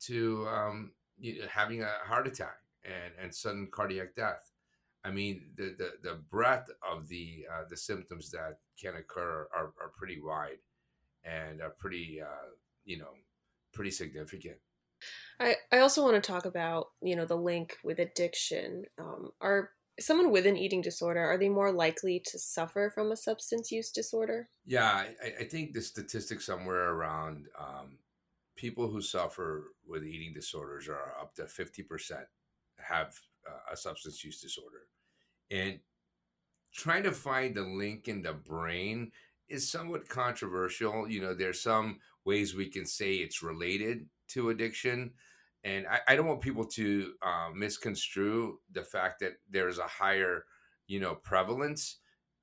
to 0.00 0.46
um, 0.48 0.92
you 1.18 1.40
know, 1.40 1.46
having 1.48 1.82
a 1.82 1.90
heart 2.04 2.26
attack 2.26 2.56
and, 2.84 3.12
and 3.20 3.34
sudden 3.34 3.68
cardiac 3.70 4.14
death. 4.14 4.50
I 5.04 5.10
mean, 5.10 5.46
the, 5.56 5.74
the, 5.78 5.92
the 6.02 6.14
breadth 6.30 6.70
of 6.88 7.08
the 7.08 7.46
uh, 7.50 7.64
the 7.68 7.76
symptoms 7.76 8.30
that 8.32 8.58
can 8.80 8.96
occur 8.96 9.48
are, 9.54 9.72
are 9.80 9.92
pretty 9.96 10.20
wide 10.20 10.58
and 11.24 11.62
are 11.62 11.74
pretty, 11.78 12.20
uh, 12.20 12.50
you 12.84 12.98
know, 12.98 13.12
pretty 13.72 13.90
significant. 13.90 14.56
I, 15.38 15.56
I 15.72 15.78
also 15.78 16.02
want 16.02 16.22
to 16.22 16.32
talk 16.32 16.44
about, 16.44 16.88
you 17.02 17.16
know, 17.16 17.24
the 17.24 17.36
link 17.36 17.76
with 17.84 17.98
addiction. 17.98 18.84
Um, 18.98 19.30
are 19.40 19.70
someone 19.98 20.30
with 20.30 20.46
an 20.46 20.56
eating 20.56 20.80
disorder 20.80 21.20
are 21.20 21.36
they 21.36 21.48
more 21.50 21.72
likely 21.72 22.22
to 22.24 22.38
suffer 22.38 22.90
from 22.94 23.12
a 23.12 23.16
substance 23.16 23.70
use 23.70 23.90
disorder? 23.90 24.48
Yeah 24.64 25.04
i, 25.22 25.42
I 25.42 25.44
think 25.44 25.74
the 25.74 25.82
statistics 25.82 26.46
somewhere 26.46 26.94
around 26.94 27.48
um, 27.58 27.98
people 28.60 28.88
who 28.88 29.00
suffer 29.00 29.72
with 29.86 30.04
eating 30.04 30.34
disorders 30.34 30.86
are 30.86 31.14
up 31.18 31.34
to 31.34 31.44
50% 31.44 32.24
have 32.76 33.14
uh, 33.48 33.72
a 33.72 33.76
substance 33.76 34.22
use 34.22 34.40
disorder. 34.40 34.82
And 35.50 35.78
trying 36.74 37.04
to 37.04 37.12
find 37.12 37.54
the 37.54 37.62
link 37.62 38.06
in 38.06 38.20
the 38.20 38.34
brain 38.34 39.12
is 39.48 39.70
somewhat 39.70 40.08
controversial. 40.08 41.08
You 41.08 41.22
know 41.22 41.34
there's 41.34 41.62
some 41.62 41.98
ways 42.24 42.54
we 42.54 42.68
can 42.68 42.84
say 42.86 43.14
it's 43.14 43.42
related 43.42 44.06
to 44.30 44.50
addiction 44.50 45.12
and 45.64 45.86
I, 45.86 46.00
I 46.08 46.16
don't 46.16 46.26
want 46.26 46.40
people 46.40 46.64
to 46.64 47.12
uh, 47.22 47.50
misconstrue 47.54 48.58
the 48.72 48.82
fact 48.82 49.20
that 49.20 49.34
there's 49.48 49.78
a 49.78 49.86
higher, 49.86 50.44
you 50.86 51.00
know, 51.00 51.14
prevalence, 51.14 51.98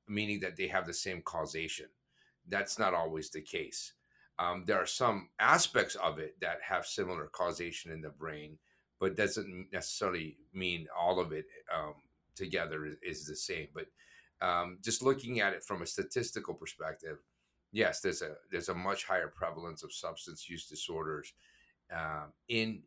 meaning 0.08 0.40
that 0.42 0.56
they 0.56 0.68
have 0.68 0.86
the 0.86 0.94
same 0.94 1.22
causation. 1.22 1.88
That's 2.48 2.78
not 2.78 2.94
always 2.94 3.30
the 3.30 3.42
case. 3.42 3.94
Um, 4.40 4.66
there 4.68 4.78
are 4.78 4.86
some 4.86 5.30
aspects 5.40 5.96
of 5.96 6.20
it 6.20 6.40
that 6.42 6.60
have 6.62 6.86
similar 6.86 7.28
causation 7.32 7.92
in 7.92 8.02
the 8.02 8.10
brain, 8.10 8.60
but 9.00 9.18
doesn't 9.18 9.68
necessarily 9.74 10.38
mean 10.54 10.88
all 10.98 11.20
of 11.20 11.32
it 11.32 11.46
um, 11.76 11.96
together 12.36 12.86
is, 12.86 12.98
is, 13.02 13.26
the 13.26 13.36
same. 13.36 13.68
But 13.74 13.88
um, 14.48 14.78
just 14.84 15.02
looking 15.02 15.40
at 15.40 15.54
it 15.54 15.64
from 15.64 15.82
a 15.82 15.88
statistical 15.88 16.54
perspective, 16.54 17.18
yes, 17.72 18.00
there's 18.02 18.22
a 18.22 18.36
there's 18.52 18.70
a 18.70 18.76
much 18.76 19.06
higher 19.06 19.34
prevalence 19.36 19.82
of 19.82 19.92
substance 19.92 20.48
use 20.48 20.68
disorders 20.68 21.34
um, 21.94 22.34
in 22.48 22.82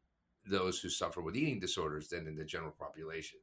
those 0.46 0.80
who 0.80 0.88
suffer 0.88 1.20
with 1.20 1.36
eating 1.36 1.60
disorders 1.60 2.08
than 2.08 2.26
in 2.26 2.36
the 2.36 2.44
general 2.44 2.74
population. 2.78 3.38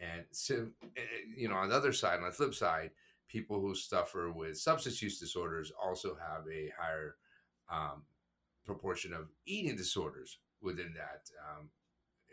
And 0.00 0.24
so, 0.30 0.68
eh, 0.96 1.00
eh, 1.00 1.04
you 1.36 1.48
know, 1.48 1.56
on 1.56 1.68
the 1.68 1.76
other 1.76 1.92
side, 1.92 2.18
on 2.18 2.26
the 2.26 2.32
flip 2.32 2.54
side, 2.54 2.90
people 3.28 3.60
who 3.60 3.74
suffer 3.74 4.30
with 4.30 4.58
substance 4.58 5.02
use 5.02 5.18
disorders 5.18 5.72
also 5.82 6.16
have 6.16 6.44
a 6.52 6.72
higher 6.78 7.16
um, 7.70 8.02
proportion 8.64 9.12
of 9.12 9.28
eating 9.46 9.76
disorders 9.76 10.38
within 10.62 10.94
that 10.94 11.30
um, 11.48 11.68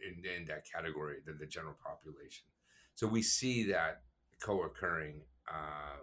in, 0.05 0.24
in, 0.25 0.45
that 0.45 0.63
category 0.71 1.17
than 1.25 1.38
the 1.38 1.45
general 1.45 1.75
population. 1.83 2.45
So 2.95 3.07
we 3.07 3.21
see 3.21 3.63
that 3.71 4.01
co-occurring 4.39 5.21
uh, 5.48 6.00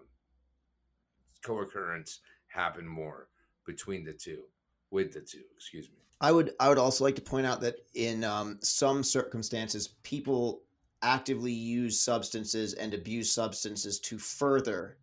co-occurrence 1.42 2.20
happen 2.48 2.86
more 2.86 3.28
between 3.66 4.04
the 4.04 4.12
two, 4.12 4.42
with 4.90 5.12
the 5.12 5.20
two. 5.20 5.44
Excuse 5.56 5.88
me. 5.90 6.07
I 6.20 6.32
would 6.32 6.52
I 6.58 6.68
would 6.68 6.78
also 6.78 7.04
like 7.04 7.16
to 7.16 7.22
point 7.22 7.46
out 7.46 7.60
that 7.60 7.76
in 7.94 8.24
um, 8.24 8.58
some 8.62 9.04
circumstances, 9.04 9.88
people 10.02 10.62
actively 11.02 11.52
use 11.52 12.00
substances 12.00 12.74
and 12.74 12.92
abuse 12.92 13.30
substances 13.32 14.00
to 14.00 14.18
further 14.18 14.98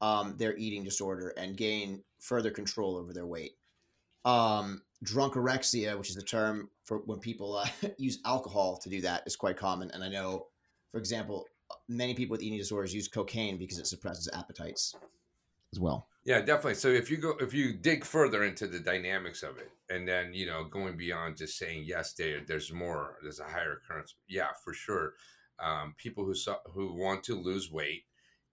um, 0.00 0.36
their 0.38 0.56
eating 0.56 0.82
disorder 0.82 1.34
and 1.36 1.56
gain 1.56 2.02
further 2.18 2.50
control 2.50 2.96
over 2.96 3.12
their 3.12 3.26
weight. 3.26 3.56
Um, 4.24 4.80
drunkorexia, 5.04 5.98
which 5.98 6.08
is 6.08 6.16
the 6.16 6.22
term 6.22 6.70
for 6.84 6.98
when 7.04 7.18
people 7.18 7.56
uh, 7.56 7.66
use 7.98 8.20
alcohol 8.24 8.78
to 8.78 8.88
do 8.88 9.02
that, 9.02 9.22
is 9.26 9.36
quite 9.36 9.58
common. 9.58 9.90
And 9.90 10.02
I 10.02 10.08
know, 10.08 10.46
for 10.90 10.98
example, 10.98 11.44
many 11.88 12.14
people 12.14 12.32
with 12.32 12.42
eating 12.42 12.58
disorders 12.58 12.94
use 12.94 13.06
cocaine 13.06 13.58
because 13.58 13.78
it 13.78 13.86
suppresses 13.86 14.30
appetites 14.32 14.94
as 15.74 15.80
well. 15.80 16.06
Yeah, 16.24 16.40
definitely. 16.40 16.76
So 16.76 16.88
if 16.88 17.10
you 17.10 17.18
go, 17.18 17.34
if 17.40 17.52
you 17.52 17.74
dig 17.74 18.04
further 18.04 18.44
into 18.44 18.66
the 18.66 18.78
dynamics 18.78 19.42
of 19.42 19.58
it, 19.58 19.70
and 19.90 20.08
then 20.08 20.32
you 20.32 20.46
know 20.46 20.64
going 20.64 20.96
beyond 20.96 21.36
just 21.36 21.58
saying 21.58 21.84
yes, 21.86 22.14
there, 22.14 22.40
there's 22.46 22.72
more, 22.72 23.18
there's 23.22 23.40
a 23.40 23.44
higher 23.44 23.74
occurrence. 23.74 24.14
Yeah, 24.26 24.48
for 24.64 24.72
sure. 24.72 25.14
Um, 25.58 25.94
people 25.98 26.24
who 26.24 26.34
who 26.72 26.94
want 26.94 27.24
to 27.24 27.34
lose 27.34 27.70
weight 27.70 28.04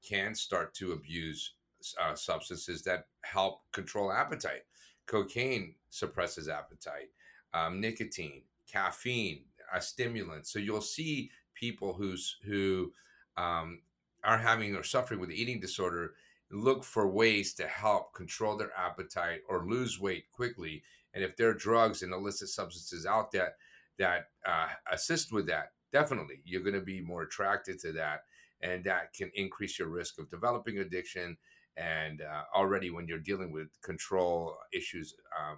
can 0.08 0.36
start 0.36 0.74
to 0.76 0.92
abuse 0.92 1.54
uh, 2.02 2.16
substances 2.16 2.82
that 2.84 3.06
help 3.24 3.62
control 3.72 4.12
appetite. 4.12 4.64
Cocaine 5.06 5.76
suppresses 5.90 6.50
appetite. 6.50 7.10
Um, 7.54 7.80
nicotine, 7.80 8.44
caffeine, 8.70 9.46
a 9.74 9.82
stimulant. 9.82 10.48
So 10.48 10.60
you'll 10.60 10.82
see 10.82 11.32
people 11.56 11.94
who's 11.94 12.38
who 12.46 12.92
um, 13.38 13.82
are 14.24 14.38
having 14.38 14.76
or 14.76 14.84
suffering 14.84 15.22
with 15.22 15.32
eating 15.32 15.62
disorder 15.62 16.16
look 16.52 16.84
for 16.84 17.08
ways 17.08 17.54
to 17.56 17.68
help 17.68 18.14
control 18.14 18.58
their 18.58 18.72
appetite 18.78 19.42
or 19.48 19.66
lose 19.66 20.00
weight 20.00 20.26
quickly. 20.32 20.84
And 21.14 21.24
if 21.24 21.36
there 21.36 21.50
are 21.50 21.54
drugs 21.54 22.02
and 22.02 22.14
illicit 22.14 22.50
substances 22.50 23.06
out 23.06 23.32
there 23.32 23.54
that 24.00 24.30
uh, 24.46 24.68
assist 24.92 25.32
with 25.32 25.48
that, 25.48 25.72
definitely 25.92 26.42
you're 26.46 26.64
going 26.64 26.74
to 26.76 26.82
be 26.82 27.02
more 27.02 27.24
attracted 27.24 27.80
to 27.80 27.92
that. 27.94 28.24
And 28.62 28.84
that 28.84 29.14
can 29.14 29.32
increase 29.34 29.80
your 29.80 29.90
risk 29.90 30.20
of 30.20 30.30
developing 30.30 30.78
addiction. 30.80 31.38
And 31.78 32.22
uh, 32.22 32.44
already, 32.56 32.92
when 32.92 33.08
you're 33.08 33.18
dealing 33.18 33.52
with 33.52 33.70
control 33.82 34.56
issues 34.74 35.16
um, 35.40 35.58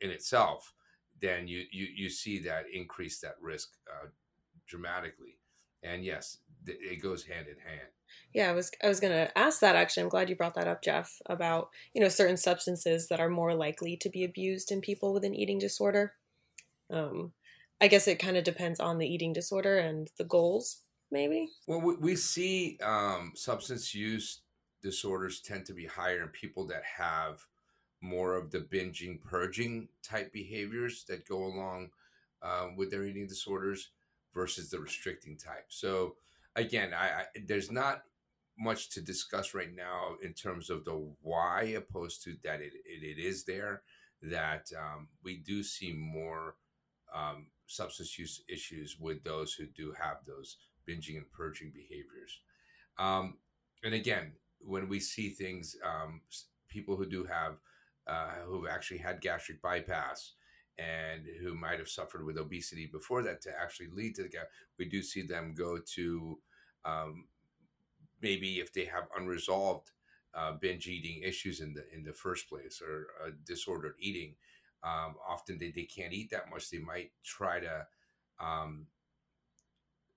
in 0.00 0.10
itself, 0.10 0.72
then 1.20 1.46
you, 1.46 1.64
you, 1.70 1.86
you 1.94 2.08
see 2.08 2.38
that 2.40 2.64
increase 2.72 3.20
that 3.20 3.34
risk 3.40 3.70
uh, 3.90 4.08
dramatically. 4.66 5.38
And 5.82 6.04
yes, 6.04 6.38
it 6.66 7.02
goes 7.02 7.24
hand 7.24 7.46
in 7.46 7.58
hand. 7.58 7.88
Yeah, 8.32 8.50
I 8.50 8.52
was 8.52 8.70
I 8.82 8.88
was 8.88 9.00
going 9.00 9.12
to 9.12 9.38
ask 9.38 9.60
that 9.60 9.76
actually. 9.76 10.02
I'm 10.02 10.08
glad 10.08 10.28
you 10.28 10.36
brought 10.36 10.54
that 10.54 10.66
up, 10.66 10.82
Jeff, 10.82 11.20
about, 11.26 11.70
you 11.92 12.00
know, 12.00 12.08
certain 12.08 12.36
substances 12.36 13.08
that 13.08 13.20
are 13.20 13.28
more 13.28 13.54
likely 13.54 13.96
to 13.98 14.08
be 14.08 14.24
abused 14.24 14.72
in 14.72 14.80
people 14.80 15.12
with 15.12 15.24
an 15.24 15.34
eating 15.34 15.58
disorder. 15.58 16.14
Um, 16.90 17.32
I 17.80 17.88
guess 17.88 18.08
it 18.08 18.18
kind 18.18 18.36
of 18.36 18.44
depends 18.44 18.80
on 18.80 18.98
the 18.98 19.06
eating 19.06 19.32
disorder 19.32 19.78
and 19.78 20.08
the 20.18 20.24
goals, 20.24 20.80
maybe. 21.10 21.50
Well, 21.66 21.80
we, 21.80 21.96
we 21.96 22.16
see 22.16 22.78
um, 22.82 23.32
substance 23.34 23.94
use 23.94 24.40
disorders 24.82 25.40
tend 25.40 25.66
to 25.66 25.72
be 25.72 25.86
higher 25.86 26.22
in 26.22 26.28
people 26.28 26.66
that 26.66 26.82
have 26.84 27.46
more 28.00 28.34
of 28.36 28.50
the 28.50 28.60
binging, 28.60 29.20
purging 29.22 29.88
type 30.02 30.32
behaviors 30.32 31.04
that 31.08 31.26
go 31.26 31.44
along 31.44 31.90
uh, 32.42 32.68
with 32.76 32.90
their 32.90 33.04
eating 33.04 33.26
disorders 33.26 33.90
versus 34.34 34.70
the 34.70 34.78
restricting 34.78 35.36
type. 35.36 35.66
So 35.68 36.16
again, 36.56 36.92
I, 36.94 37.06
I, 37.06 37.24
there's 37.46 37.70
not 37.70 38.02
much 38.58 38.90
to 38.90 39.00
discuss 39.00 39.54
right 39.54 39.74
now 39.74 40.16
in 40.22 40.32
terms 40.32 40.70
of 40.70 40.84
the 40.84 41.12
why, 41.22 41.74
opposed 41.76 42.22
to 42.24 42.36
that 42.44 42.60
it, 42.60 42.72
it, 42.84 43.18
it 43.18 43.20
is 43.20 43.44
there. 43.44 43.82
That 44.22 44.70
um, 44.78 45.08
we 45.22 45.36
do 45.36 45.62
see 45.62 45.92
more 45.92 46.56
um, 47.14 47.48
substance 47.66 48.18
use 48.18 48.42
issues 48.48 48.96
with 48.98 49.22
those 49.22 49.52
who 49.52 49.66
do 49.66 49.92
have 50.00 50.18
those 50.26 50.56
binging 50.88 51.16
and 51.16 51.30
purging 51.30 51.72
behaviors. 51.74 52.40
Um, 52.98 53.36
and 53.82 53.92
again, 53.92 54.32
when 54.60 54.88
we 54.88 55.00
see 55.00 55.28
things, 55.28 55.76
um, 55.84 56.22
people 56.68 56.96
who 56.96 57.06
do 57.06 57.24
have 57.24 57.56
uh, 58.06 58.42
who've 58.46 58.68
actually 58.68 58.98
had 58.98 59.20
gastric 59.20 59.62
bypass 59.62 60.32
and 60.78 61.24
who 61.40 61.54
might 61.54 61.78
have 61.78 61.88
suffered 61.88 62.24
with 62.24 62.38
obesity 62.38 62.86
before 62.86 63.22
that 63.22 63.40
to 63.42 63.50
actually 63.50 63.88
lead 63.92 64.14
to 64.16 64.22
the 64.22 64.28
gap, 64.28 64.48
we 64.78 64.86
do 64.86 65.02
see 65.02 65.22
them 65.22 65.54
go 65.56 65.78
to 65.94 66.38
um, 66.84 67.26
maybe 68.20 68.58
if 68.58 68.72
they 68.72 68.84
have 68.84 69.04
unresolved 69.16 69.90
uh, 70.34 70.52
binge 70.60 70.88
eating 70.88 71.22
issues 71.22 71.60
in 71.60 71.74
the 71.74 71.84
in 71.94 72.02
the 72.02 72.12
first 72.12 72.48
place 72.48 72.82
or 72.82 73.06
uh, 73.24 73.30
disordered 73.46 73.94
eating. 74.00 74.34
Um, 74.82 75.14
often 75.26 75.58
they, 75.58 75.70
they 75.70 75.84
can't 75.84 76.12
eat 76.12 76.30
that 76.30 76.50
much. 76.50 76.68
They 76.70 76.78
might 76.78 77.12
try 77.24 77.60
to 77.60 77.86
um, 78.38 78.88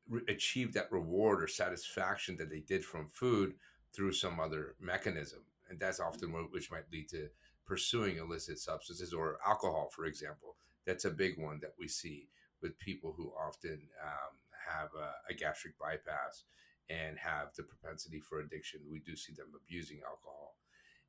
re- 0.09 0.23
achieve 0.27 0.73
that 0.73 0.91
reward 0.91 1.41
or 1.41 1.47
satisfaction 1.47 2.35
that 2.37 2.49
they 2.49 2.59
did 2.59 2.83
from 2.83 3.07
food 3.07 3.53
through 3.93 4.11
some 4.11 4.39
other 4.39 4.75
mechanism, 4.79 5.39
and 5.69 5.79
that's 5.79 5.99
often 5.99 6.33
what, 6.33 6.51
which 6.51 6.71
might 6.71 6.91
lead 6.91 7.07
to 7.09 7.29
pursuing 7.67 8.17
illicit 8.17 8.59
substances 8.59 9.13
or 9.13 9.39
alcohol, 9.45 9.89
for 9.93 10.05
example. 10.05 10.55
That's 10.85 11.05
a 11.05 11.11
big 11.11 11.37
one 11.37 11.59
that 11.61 11.73
we 11.77 11.87
see 11.87 12.29
with 12.61 12.79
people 12.79 13.13
who 13.15 13.31
often 13.37 13.79
um, 14.03 14.35
have 14.67 14.89
a, 14.95 15.31
a, 15.31 15.35
gastric 15.35 15.77
bypass 15.77 16.43
and 16.89 17.17
have 17.17 17.53
the 17.55 17.63
propensity 17.63 18.19
for 18.19 18.39
addiction. 18.39 18.79
We 18.89 18.99
do 18.99 19.15
see 19.15 19.33
them 19.33 19.47
abusing 19.55 19.99
alcohol. 20.07 20.55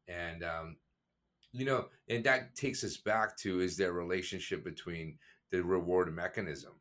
And, 0.08 0.42
um, 0.42 0.76
you 1.52 1.64
know, 1.64 1.86
and 2.08 2.24
that 2.24 2.54
takes 2.54 2.84
us 2.84 2.96
back 2.96 3.36
to 3.38 3.60
is 3.60 3.76
there 3.76 3.90
a 3.90 3.92
relationship 3.92 4.64
between 4.64 5.18
the 5.50 5.62
reward 5.62 6.14
mechanism? 6.14 6.72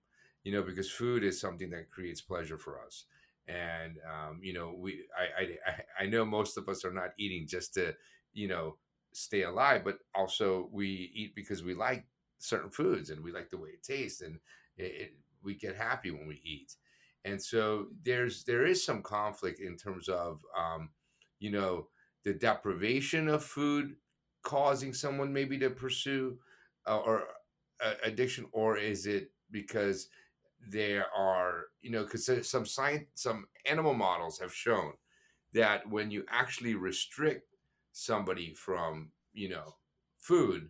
You 0.43 0.53
know, 0.53 0.63
because 0.63 0.89
food 0.89 1.23
is 1.23 1.39
something 1.39 1.69
that 1.69 1.91
creates 1.91 2.21
pleasure 2.21 2.57
for 2.57 2.81
us. 2.81 3.05
And, 3.47 3.97
um, 4.05 4.39
you 4.41 4.53
know, 4.53 4.75
we, 4.77 5.05
I, 5.17 5.43
I, 5.43 6.03
I 6.03 6.05
know 6.07 6.25
most 6.25 6.57
of 6.57 6.67
us 6.67 6.83
are 6.83 6.93
not 6.93 7.11
eating 7.17 7.47
just 7.47 7.73
to, 7.75 7.95
you 8.33 8.47
know, 8.47 8.77
stay 9.13 9.43
alive, 9.43 9.83
but 9.83 9.99
also 10.15 10.69
we 10.71 11.11
eat 11.13 11.35
because 11.35 11.63
we 11.63 11.73
like 11.73 12.05
certain 12.39 12.69
foods 12.69 13.09
and 13.09 13.23
we 13.23 13.31
like 13.31 13.49
the 13.49 13.57
way 13.57 13.69
it 13.69 13.83
tastes 13.83 14.21
and 14.21 14.39
it, 14.77 14.83
it, 14.83 15.13
we 15.43 15.55
get 15.55 15.75
happy 15.75 16.11
when 16.11 16.27
we 16.27 16.41
eat. 16.43 16.75
And 17.25 17.41
so 17.41 17.87
there's 18.03 18.43
there 18.45 18.65
is 18.65 18.83
some 18.83 19.01
conflict 19.01 19.59
in 19.59 19.75
terms 19.75 20.07
of 20.07 20.41
um, 20.57 20.91
you 21.39 21.51
know 21.51 21.89
the 22.23 22.33
deprivation 22.33 23.27
of 23.27 23.43
food 23.43 23.95
causing 24.43 24.93
someone 24.93 25.33
maybe 25.33 25.57
to 25.59 25.69
pursue 25.69 26.39
uh, 26.87 26.99
or 26.99 27.23
uh, 27.83 27.93
addiction, 28.03 28.47
or 28.51 28.77
is 28.77 29.05
it 29.05 29.31
because 29.51 30.09
there 30.69 31.05
are 31.15 31.65
you 31.81 31.91
know 31.91 32.03
because 32.03 32.49
some 32.49 32.65
science 32.65 33.05
some 33.15 33.47
animal 33.65 33.93
models 33.93 34.39
have 34.39 34.53
shown 34.53 34.93
that 35.53 35.87
when 35.89 36.11
you 36.11 36.25
actually 36.29 36.75
restrict 36.75 37.56
somebody 37.97 38.53
from 38.53 39.11
you 39.33 39.49
know 39.49 39.75
food 40.17 40.69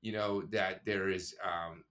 you 0.00 0.12
know 0.12 0.42
that 0.50 0.84
there 0.84 1.08
is 1.08 1.34
um, 1.44 1.84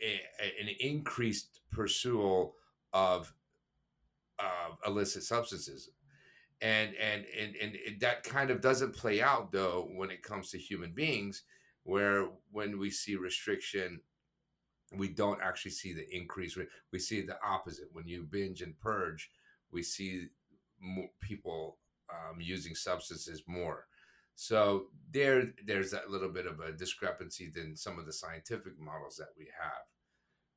a, 0.00 0.20
an 0.60 0.68
increased 0.80 1.60
pursuit 1.70 2.52
of 2.92 3.32
illicit 4.86 5.22
substances. 5.22 5.90
And 6.62 6.94
and 6.94 7.24
and 7.38 7.54
and 7.56 8.00
that 8.00 8.24
kind 8.24 8.50
of 8.50 8.62
doesn't 8.62 8.96
play 8.96 9.20
out 9.20 9.52
though 9.52 9.88
when 9.94 10.10
it 10.10 10.22
comes 10.22 10.50
to 10.50 10.58
human 10.58 10.92
beings 10.92 11.42
where 11.82 12.28
when 12.50 12.78
we 12.78 12.90
see 12.90 13.16
restriction 13.16 14.00
we 14.96 15.08
don't 15.08 15.42
actually 15.42 15.72
see 15.72 15.92
the 15.92 16.08
increase. 16.16 16.56
We 16.92 16.98
see 16.98 17.20
the 17.20 17.36
opposite. 17.44 17.88
When 17.92 18.06
you 18.06 18.22
binge 18.22 18.62
and 18.62 18.78
purge 18.80 19.30
we 19.70 19.82
see 19.82 20.28
more 20.80 21.10
people 21.20 21.76
um, 22.08 22.40
using 22.40 22.74
substances 22.74 23.42
more 23.46 23.86
so 24.36 24.88
there, 25.10 25.54
there's 25.64 25.90
that 25.90 26.10
little 26.10 26.28
bit 26.28 26.46
of 26.46 26.60
a 26.60 26.70
discrepancy 26.70 27.50
than 27.52 27.74
some 27.74 27.98
of 27.98 28.04
the 28.04 28.12
scientific 28.12 28.78
models 28.78 29.16
that 29.16 29.30
we 29.36 29.48
have. 29.58 29.82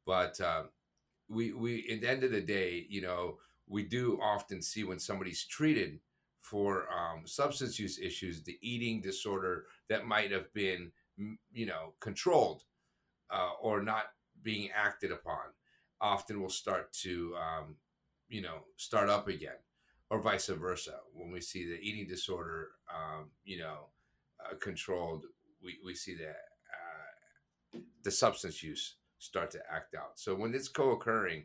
But 0.06 0.40
uh, 0.42 0.64
we, 1.30 1.54
we, 1.54 1.90
at 1.90 2.02
the 2.02 2.10
end 2.10 2.26
of 2.26 2.32
the 2.32 2.42
day, 2.42 2.86
you 2.90 3.02
know, 3.02 3.38
we 3.68 3.84
do 3.84 4.20
often 4.22 4.62
see 4.62 4.84
when 4.84 5.00
somebody's 5.00 5.46
treated 5.46 6.00
for 6.42 6.88
um, 6.92 7.26
substance 7.26 7.80
use 7.80 7.98
issues, 8.00 8.44
the 8.44 8.58
eating 8.62 9.02
disorder 9.02 9.66
that 9.88 10.06
might 10.06 10.32
have 10.32 10.54
been, 10.54 10.92
you 11.52 11.66
know, 11.66 11.94
controlled 12.02 12.64
uh, 13.32 13.52
or 13.62 13.82
not 13.82 14.06
being 14.42 14.70
acted 14.76 15.12
upon, 15.12 15.40
often 16.02 16.42
will 16.42 16.50
start 16.50 16.92
to, 16.92 17.34
um, 17.38 17.76
you 18.28 18.42
know, 18.42 18.60
start 18.76 19.10
up 19.10 19.30
again 19.30 19.58
or 20.10 20.20
vice 20.20 20.48
versa. 20.48 21.00
When 21.14 21.32
we 21.32 21.42
see 21.42 21.66
the 21.66 21.80
eating 21.80 22.08
disorder, 22.08 22.70
um, 22.94 23.30
you 23.44 23.60
know, 23.60 23.88
uh, 24.44 24.56
controlled, 24.60 25.26
we, 25.64 25.78
we 25.86 25.94
see 25.94 26.16
that 26.16 26.38
uh, 27.76 27.80
the 28.04 28.12
substance 28.12 28.64
use 28.64 28.96
start 29.20 29.52
to 29.52 29.60
act 29.72 29.96
out. 29.96 30.18
So 30.18 30.34
when 30.34 30.54
it's 30.54 30.70
co-occurring, 30.70 31.44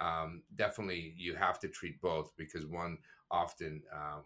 um, 0.00 0.42
definitely 0.54 1.14
you 1.16 1.34
have 1.34 1.58
to 1.60 1.68
treat 1.68 2.00
both 2.00 2.32
because 2.36 2.66
one 2.66 2.98
often 3.30 3.82
um, 3.92 4.22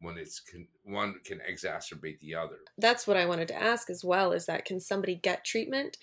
when 0.00 0.18
it's 0.18 0.40
con- 0.40 0.68
one 0.84 1.14
can 1.24 1.40
exacerbate 1.48 2.18
the 2.20 2.34
other. 2.34 2.58
That's 2.76 3.06
what 3.06 3.16
I 3.16 3.26
wanted 3.26 3.48
to 3.48 3.62
ask 3.62 3.88
as 3.88 4.04
well. 4.04 4.32
Is 4.32 4.46
that 4.46 4.64
can 4.64 4.80
somebody 4.80 5.14
get 5.14 5.44
treatment 5.44 5.96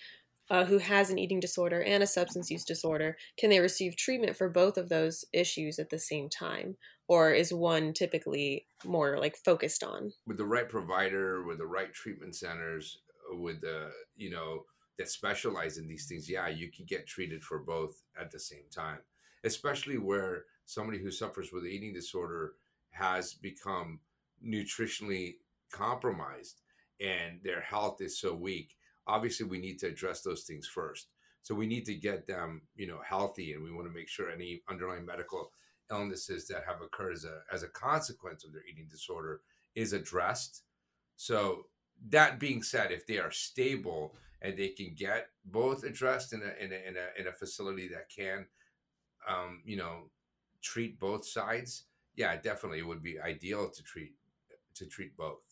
uh, 0.50 0.64
who 0.64 0.78
has 0.78 1.10
an 1.10 1.18
eating 1.18 1.40
disorder 1.40 1.82
and 1.82 2.02
a 2.02 2.06
substance 2.06 2.50
use 2.50 2.64
disorder? 2.64 3.16
Can 3.38 3.50
they 3.50 3.60
receive 3.60 3.96
treatment 3.96 4.36
for 4.36 4.48
both 4.48 4.76
of 4.76 4.88
those 4.88 5.24
issues 5.32 5.78
at 5.78 5.90
the 5.90 5.98
same 5.98 6.28
time, 6.28 6.76
or 7.10 7.32
is 7.32 7.52
one 7.52 7.92
typically 7.92 8.66
more 8.84 9.18
like 9.18 9.36
focused 9.36 9.82
on 9.82 10.12
with 10.26 10.36
the 10.36 10.44
right 10.44 10.68
provider 10.68 11.42
with 11.44 11.58
the 11.58 11.66
right 11.66 11.92
treatment 11.92 12.34
centers 12.34 12.98
with 13.32 13.60
the 13.60 13.90
you 14.16 14.30
know 14.30 14.64
that 14.96 15.08
specialize 15.08 15.76
in 15.76 15.88
these 15.88 16.06
things 16.06 16.30
yeah 16.30 16.48
you 16.48 16.70
can 16.70 16.86
get 16.86 17.06
treated 17.06 17.42
for 17.42 17.58
both 17.58 18.02
at 18.18 18.30
the 18.30 18.38
same 18.38 18.64
time 18.74 18.98
especially 19.44 19.98
where 19.98 20.44
somebody 20.66 20.98
who 20.98 21.10
suffers 21.10 21.50
with 21.52 21.66
eating 21.66 21.92
disorder 21.92 22.52
has 22.90 23.34
become 23.34 23.98
nutritionally 24.46 25.34
compromised 25.72 26.60
and 27.00 27.40
their 27.42 27.60
health 27.60 28.00
is 28.00 28.18
so 28.18 28.34
weak 28.34 28.74
obviously 29.10 29.46
we 29.46 29.58
need 29.58 29.78
to 29.78 29.86
address 29.86 30.22
those 30.22 30.44
things 30.44 30.66
first 30.66 31.08
so 31.42 31.54
we 31.54 31.66
need 31.66 31.84
to 31.84 31.94
get 31.94 32.26
them 32.26 32.62
you 32.76 32.86
know 32.86 33.00
healthy 33.06 33.52
and 33.52 33.62
we 33.62 33.72
want 33.72 33.86
to 33.86 33.94
make 33.94 34.08
sure 34.08 34.30
any 34.30 34.62
underlying 34.68 35.04
medical 35.04 35.50
illnesses 35.90 36.46
that 36.48 36.64
have 36.66 36.80
occurred 36.80 37.12
as 37.12 37.24
a 37.24 37.40
as 37.52 37.62
a 37.62 37.68
consequence 37.68 38.44
of 38.44 38.52
their 38.52 38.62
eating 38.70 38.88
disorder 38.90 39.40
is 39.74 39.92
addressed. 39.92 40.62
So 41.16 41.66
that 42.08 42.40
being 42.40 42.62
said, 42.62 42.92
if 42.92 43.06
they 43.06 43.18
are 43.18 43.30
stable 43.30 44.14
and 44.42 44.56
they 44.56 44.68
can 44.68 44.94
get 44.96 45.28
both 45.44 45.84
addressed 45.84 46.32
in 46.32 46.42
a 46.42 46.64
in 46.64 46.72
a 46.72 46.88
in 46.88 46.96
a, 46.96 47.20
in 47.20 47.26
a 47.26 47.32
facility 47.32 47.88
that 47.88 48.08
can, 48.14 48.46
um, 49.28 49.62
you 49.64 49.76
know, 49.76 50.10
treat 50.62 50.98
both 50.98 51.26
sides, 51.26 51.84
yeah, 52.16 52.36
definitely 52.36 52.78
it 52.78 52.86
would 52.86 53.02
be 53.02 53.20
ideal 53.20 53.68
to 53.68 53.82
treat 53.82 54.14
to 54.74 54.86
treat 54.86 55.16
both. 55.16 55.42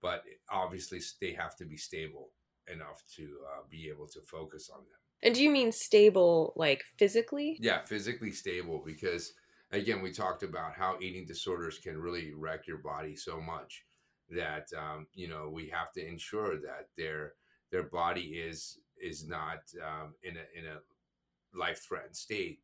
But 0.00 0.22
obviously, 0.50 1.00
they 1.20 1.32
have 1.32 1.56
to 1.56 1.64
be 1.64 1.76
stable 1.76 2.30
enough 2.72 3.02
to 3.16 3.22
uh, 3.22 3.62
be 3.70 3.88
able 3.88 4.06
to 4.08 4.20
focus 4.20 4.70
on 4.72 4.80
them. 4.80 4.98
And 5.22 5.34
do 5.34 5.42
you 5.42 5.50
mean 5.50 5.72
stable, 5.72 6.52
like 6.56 6.82
physically? 6.98 7.56
Yeah, 7.60 7.84
physically 7.84 8.32
stable 8.32 8.82
because 8.84 9.32
again, 9.70 10.02
we 10.02 10.12
talked 10.12 10.42
about 10.42 10.74
how 10.74 10.98
eating 11.00 11.26
disorders 11.26 11.78
can 11.78 11.98
really 11.98 12.32
wreck 12.34 12.66
your 12.66 12.78
body 12.78 13.16
so 13.16 13.40
much 13.40 13.84
that 14.30 14.68
um, 14.76 15.06
you 15.14 15.28
know 15.28 15.48
we 15.52 15.68
have 15.68 15.92
to 15.92 16.06
ensure 16.06 16.56
that 16.56 16.88
their 16.96 17.34
their 17.70 17.84
body 17.84 18.42
is 18.46 18.78
is 19.00 19.26
not 19.26 19.60
um, 19.82 20.14
in 20.22 20.36
a 20.36 20.58
in 20.58 20.66
a 20.66 21.58
life 21.58 21.84
threatened 21.86 22.16
state. 22.16 22.60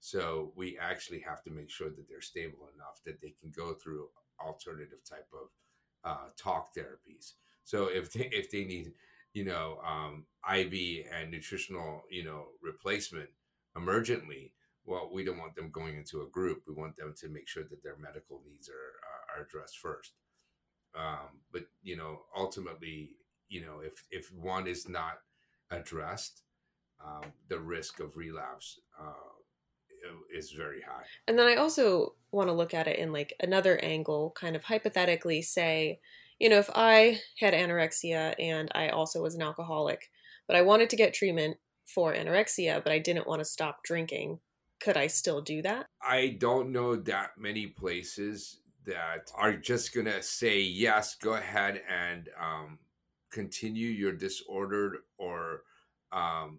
So 0.00 0.52
we 0.56 0.78
actually 0.78 1.20
have 1.20 1.42
to 1.44 1.50
make 1.50 1.70
sure 1.70 1.88
that 1.88 2.08
they're 2.08 2.20
stable 2.20 2.68
enough 2.74 3.00
that 3.06 3.20
they 3.20 3.32
can 3.40 3.52
go 3.56 3.72
through 3.72 4.08
alternative 4.44 4.98
type 5.08 5.28
of 5.32 5.48
uh, 6.04 6.28
talk 6.36 6.74
therapies. 6.74 7.34
So 7.64 7.86
if 7.86 8.12
they 8.12 8.28
if 8.32 8.50
they 8.50 8.64
need 8.64 8.92
you 9.32 9.44
know 9.44 9.78
um, 9.86 10.26
IV 10.50 11.06
and 11.12 11.30
nutritional 11.30 12.02
you 12.10 12.24
know 12.24 12.46
replacement 12.62 13.28
emergently, 13.76 14.52
well, 14.84 15.10
we 15.12 15.24
don't 15.24 15.38
want 15.38 15.54
them 15.54 15.70
going 15.70 15.96
into 15.96 16.22
a 16.22 16.30
group. 16.30 16.62
We 16.66 16.74
want 16.74 16.96
them 16.96 17.14
to 17.18 17.28
make 17.28 17.48
sure 17.48 17.64
that 17.64 17.82
their 17.82 17.96
medical 17.96 18.42
needs 18.46 18.68
are, 18.68 19.40
are, 19.40 19.44
addressed 19.44 19.78
first. 19.78 20.12
Um, 20.94 21.40
but 21.52 21.62
you 21.82 21.96
know, 21.96 22.22
ultimately, 22.36 23.10
you 23.48 23.62
know, 23.62 23.80
if 23.80 24.04
if 24.10 24.32
one 24.32 24.66
is 24.66 24.88
not 24.88 25.18
addressed, 25.70 26.42
um, 27.04 27.32
the 27.48 27.58
risk 27.58 28.00
of 28.00 28.16
relapse 28.16 28.80
uh, 29.00 29.32
is 30.34 30.50
very 30.50 30.82
high. 30.82 31.04
And 31.26 31.38
then 31.38 31.46
I 31.46 31.56
also 31.56 32.14
want 32.30 32.48
to 32.48 32.54
look 32.54 32.74
at 32.74 32.88
it 32.88 32.98
in 32.98 33.12
like 33.12 33.34
another 33.40 33.78
angle, 33.78 34.32
kind 34.36 34.56
of 34.56 34.64
hypothetically 34.64 35.42
say, 35.42 36.00
you 36.42 36.48
know, 36.48 36.58
if 36.58 36.68
I 36.74 37.20
had 37.38 37.54
anorexia 37.54 38.34
and 38.36 38.68
I 38.74 38.88
also 38.88 39.22
was 39.22 39.36
an 39.36 39.42
alcoholic, 39.42 40.10
but 40.48 40.56
I 40.56 40.62
wanted 40.62 40.90
to 40.90 40.96
get 40.96 41.14
treatment 41.14 41.56
for 41.86 42.12
anorexia, 42.12 42.82
but 42.82 42.92
I 42.92 42.98
didn't 42.98 43.28
want 43.28 43.38
to 43.38 43.44
stop 43.44 43.84
drinking, 43.84 44.40
could 44.80 44.96
I 44.96 45.06
still 45.06 45.40
do 45.40 45.62
that? 45.62 45.86
I 46.02 46.36
don't 46.40 46.72
know 46.72 46.96
that 46.96 47.38
many 47.38 47.68
places 47.68 48.58
that 48.86 49.30
are 49.36 49.56
just 49.56 49.94
going 49.94 50.06
to 50.06 50.20
say, 50.20 50.58
yes, 50.58 51.14
go 51.14 51.34
ahead 51.34 51.80
and 51.88 52.28
um, 52.40 52.80
continue 53.30 53.86
your 53.86 54.12
disordered 54.12 54.96
or, 55.18 55.62
um, 56.10 56.58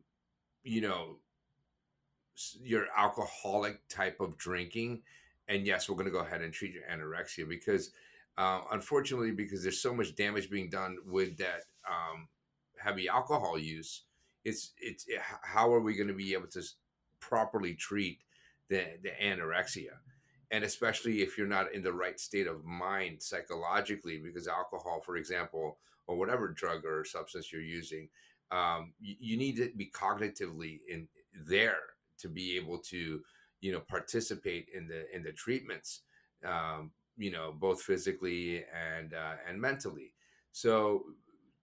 you 0.64 0.80
know, 0.80 1.18
your 2.62 2.86
alcoholic 2.96 3.86
type 3.90 4.22
of 4.22 4.38
drinking. 4.38 5.02
And 5.50 5.68
yes, 5.68 5.90
we're 5.90 5.98
going 5.98 6.06
to 6.06 6.12
go 6.12 6.20
ahead 6.20 6.42
and 6.42 6.54
treat 6.54 6.72
your 6.72 6.84
anorexia 6.90 7.50
because, 7.50 7.92
uh, 8.38 8.62
unfortunately, 8.72 9.32
because 9.32 9.64
there's 9.64 9.82
so 9.82 9.94
much 9.94 10.16
damage 10.16 10.50
being 10.50 10.70
done 10.70 10.98
with 11.06 11.38
that 11.38 11.62
um, 11.90 12.28
heavy 12.80 13.08
alcohol 13.08 13.58
use, 13.58 14.04
it's 14.44 14.74
it's 14.80 15.06
it, 15.08 15.22
how 15.44 15.74
are 15.74 15.82
we 15.82 15.96
going 15.96 16.08
to 16.08 16.14
be 16.14 16.34
able 16.34 16.48
to 16.48 16.64
properly 17.20 17.74
treat 17.76 18.20
the 18.70 18.84
the 19.04 19.12
anorexia? 19.22 19.98
and 20.54 20.64
especially 20.64 21.24
if 21.24 21.36
you're 21.36 21.48
not 21.48 21.74
in 21.74 21.82
the 21.82 21.92
right 21.92 22.20
state 22.20 22.46
of 22.46 22.64
mind 22.64 23.22
psychologically 23.22 24.20
because 24.20 24.48
alcohol 24.48 25.02
for 25.04 25.18
example 25.18 25.80
or 26.08 26.16
whatever 26.16 26.48
drug 26.48 26.86
or 26.86 27.04
substance 27.04 27.52
you're 27.52 27.62
using 27.62 28.08
um, 28.52 28.94
you, 29.02 29.16
you, 29.20 29.38
need 29.38 29.56
to 29.58 29.72
be 29.76 29.90
cognitively 29.90 30.80
in 30.88 31.08
there 31.48 31.80
to 32.20 32.30
be 32.30 32.56
able 32.56 32.78
to 32.78 33.20
you 33.62 33.72
know 33.72 33.80
participate 33.80 34.70
in 34.74 34.88
the 34.88 35.14
in 35.14 35.24
the 35.24 35.32
treatments 35.32 36.02
um, 36.46 36.92
you 37.18 37.32
know 37.32 37.54
both 37.58 37.82
physically 37.82 38.64
and 38.74 39.14
uh, 39.14 39.36
and 39.48 39.60
mentally 39.60 40.14
so 40.52 41.04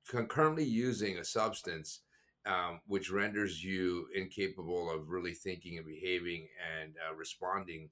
concurrently 0.08 0.64
using 0.64 1.18
a 1.18 1.24
substance 1.24 2.00
um, 2.46 2.80
which 2.86 3.10
renders 3.10 3.62
you 3.62 4.06
incapable 4.14 4.90
of 4.90 5.08
really 5.08 5.34
thinking 5.34 5.76
and 5.76 5.86
behaving 5.86 6.48
and 6.80 6.94
uh, 7.06 7.14
responding 7.14 7.90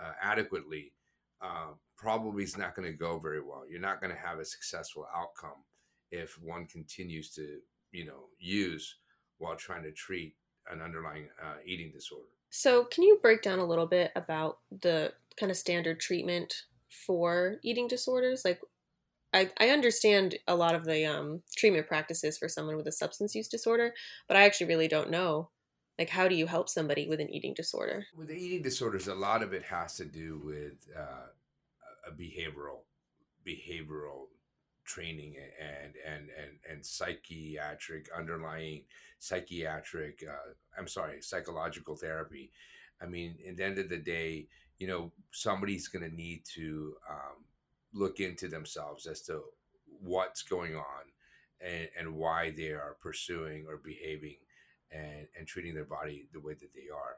uh, 0.00 0.12
adequately, 0.22 0.92
uh, 1.42 1.72
probably 1.96 2.44
is 2.44 2.56
not 2.56 2.76
going 2.76 2.90
to 2.90 2.96
go 2.96 3.18
very 3.18 3.40
well. 3.40 3.64
You're 3.68 3.80
not 3.80 4.00
going 4.00 4.14
to 4.14 4.20
have 4.20 4.38
a 4.38 4.44
successful 4.44 5.06
outcome 5.14 5.64
if 6.10 6.38
one 6.40 6.66
continues 6.66 7.30
to, 7.34 7.58
you 7.90 8.06
know, 8.06 8.26
use 8.38 8.96
while 9.38 9.56
trying 9.56 9.82
to 9.82 9.92
treat 9.92 10.34
an 10.70 10.80
underlying 10.80 11.28
uh, 11.42 11.56
eating 11.64 11.90
disorder. 11.92 12.28
So, 12.50 12.84
can 12.84 13.04
you 13.04 13.18
break 13.20 13.42
down 13.42 13.58
a 13.58 13.64
little 13.64 13.86
bit 13.86 14.10
about 14.16 14.58
the 14.80 15.12
kind 15.38 15.50
of 15.50 15.56
standard 15.56 16.00
treatment 16.00 16.54
for 16.88 17.56
eating 17.62 17.88
disorders? 17.88 18.42
Like, 18.44 18.60
I, 19.32 19.50
I 19.58 19.70
understand 19.70 20.36
a 20.46 20.56
lot 20.56 20.74
of 20.74 20.84
the 20.84 21.04
um, 21.04 21.42
treatment 21.56 21.86
practices 21.86 22.38
for 22.38 22.48
someone 22.48 22.76
with 22.76 22.86
a 22.86 22.92
substance 22.92 23.34
use 23.34 23.48
disorder, 23.48 23.92
but 24.26 24.36
I 24.36 24.44
actually 24.44 24.68
really 24.68 24.88
don't 24.88 25.10
know 25.10 25.50
like 25.98 26.10
how 26.10 26.28
do 26.28 26.34
you 26.34 26.46
help 26.46 26.68
somebody 26.68 27.08
with 27.08 27.20
an 27.20 27.28
eating 27.28 27.54
disorder 27.54 28.06
with 28.16 28.28
the 28.28 28.34
eating 28.34 28.62
disorders 28.62 29.08
a 29.08 29.14
lot 29.14 29.42
of 29.42 29.52
it 29.52 29.64
has 29.64 29.96
to 29.96 30.04
do 30.04 30.40
with 30.44 30.86
uh, 30.96 31.26
a 32.06 32.12
behavioral 32.12 32.84
behavioral 33.46 34.26
training 34.84 35.34
and 35.60 35.94
and 36.06 36.28
and 36.38 36.58
and 36.70 36.86
psychiatric 36.86 38.08
underlying 38.16 38.84
psychiatric 39.18 40.24
uh, 40.26 40.52
i'm 40.78 40.88
sorry 40.88 41.20
psychological 41.20 41.96
therapy 41.96 42.50
i 43.02 43.06
mean 43.06 43.36
at 43.46 43.56
the 43.56 43.64
end 43.64 43.78
of 43.78 43.88
the 43.88 43.98
day 43.98 44.46
you 44.78 44.86
know 44.86 45.12
somebody's 45.32 45.88
going 45.88 46.08
to 46.08 46.14
need 46.14 46.44
to 46.54 46.94
um, 47.08 47.44
look 47.92 48.20
into 48.20 48.48
themselves 48.48 49.06
as 49.06 49.22
to 49.22 49.42
what's 50.00 50.42
going 50.42 50.76
on 50.76 51.04
and, 51.60 51.88
and 51.98 52.14
why 52.14 52.50
they 52.50 52.68
are 52.68 52.96
pursuing 53.00 53.66
or 53.68 53.76
behaving 53.76 54.36
and 54.90 55.26
and 55.36 55.46
treating 55.46 55.74
their 55.74 55.84
body 55.84 56.28
the 56.32 56.40
way 56.40 56.54
that 56.54 56.72
they 56.74 56.88
are. 56.94 57.16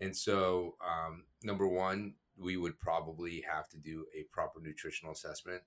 And 0.00 0.16
so, 0.16 0.76
um, 0.86 1.24
number 1.42 1.66
one, 1.68 2.14
we 2.38 2.56
would 2.56 2.78
probably 2.78 3.44
have 3.50 3.68
to 3.68 3.76
do 3.76 4.06
a 4.18 4.22
proper 4.32 4.60
nutritional 4.60 5.12
assessment 5.12 5.62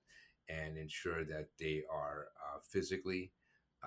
and 0.48 0.76
ensure 0.76 1.24
that 1.24 1.48
they 1.58 1.84
are 1.90 2.26
uh, 2.36 2.58
physically 2.68 3.30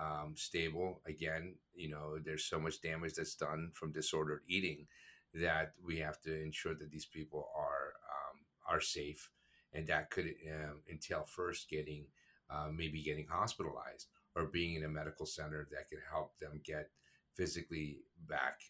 um, 0.00 0.34
stable. 0.36 1.02
Again, 1.06 1.56
you 1.74 1.90
know, 1.90 2.18
there's 2.24 2.44
so 2.44 2.58
much 2.58 2.80
damage 2.80 3.14
that's 3.14 3.34
done 3.34 3.70
from 3.74 3.92
disordered 3.92 4.40
eating 4.48 4.86
that 5.34 5.72
we 5.84 5.98
have 5.98 6.20
to 6.22 6.42
ensure 6.42 6.74
that 6.74 6.90
these 6.90 7.06
people 7.06 7.48
are 7.56 7.94
um, 8.08 8.74
are 8.74 8.80
safe, 8.80 9.30
and 9.72 9.86
that 9.86 10.10
could 10.10 10.26
um, 10.26 10.80
entail 10.90 11.24
first 11.24 11.68
getting 11.68 12.06
uh, 12.50 12.68
maybe 12.72 13.02
getting 13.02 13.26
hospitalized 13.26 14.06
or 14.34 14.46
being 14.46 14.74
in 14.76 14.84
a 14.84 14.88
medical 14.88 15.26
center 15.26 15.68
that 15.70 15.88
can 15.88 15.98
help 16.10 16.38
them 16.38 16.60
get 16.64 16.90
physically 17.34 17.98
back, 18.28 18.60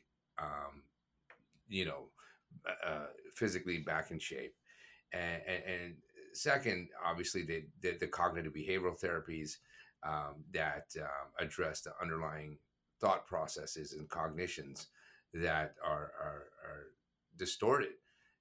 um, 0.41 0.83
you 1.69 1.85
know, 1.85 2.09
uh, 2.67 2.89
uh, 2.89 3.07
physically 3.35 3.79
back 3.79 4.11
in 4.11 4.19
shape. 4.19 4.55
And, 5.13 5.43
and, 5.47 5.95
second, 6.35 6.89
obviously, 7.05 7.43
the, 7.43 7.65
the, 7.81 7.97
the 7.99 8.07
cognitive 8.07 8.53
behavioral 8.53 9.01
therapies 9.01 9.57
um, 10.07 10.45
that 10.53 10.85
um, 11.01 11.29
address 11.41 11.81
the 11.81 11.93
underlying 12.01 12.59
thought 13.01 13.27
processes 13.27 13.95
and 13.95 14.09
cognitions 14.09 14.89
that 15.39 15.75
are, 15.85 16.13
are, 16.21 16.47
are 16.65 16.87
distorted 17.37 17.93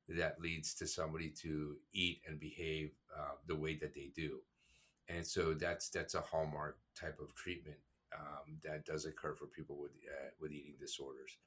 that 0.10 0.40
leads 0.40 0.74
to 0.76 0.88
somebody 0.88 1.30
to 1.30 1.76
eat 1.94 2.22
and 2.28 2.40
behave 2.40 2.92
uh, 3.18 3.36
the 3.46 3.56
way 3.56 3.76
that 3.76 3.94
they 3.94 4.10
do. 4.16 4.40
And 5.10 5.26
so 5.26 5.54
that's 5.54 5.90
that's 5.90 6.16
a 6.16 6.22
hallmark 6.22 6.78
type 7.00 7.20
of 7.22 7.34
treatment 7.36 7.78
um, 8.18 8.58
that 8.64 8.86
does 8.86 9.06
occur 9.06 9.36
for 9.36 9.48
people 9.48 9.80
with 9.80 9.92
uh, 9.92 10.30
with 10.40 10.52
eating 10.52 10.76
disorders, 10.80 11.38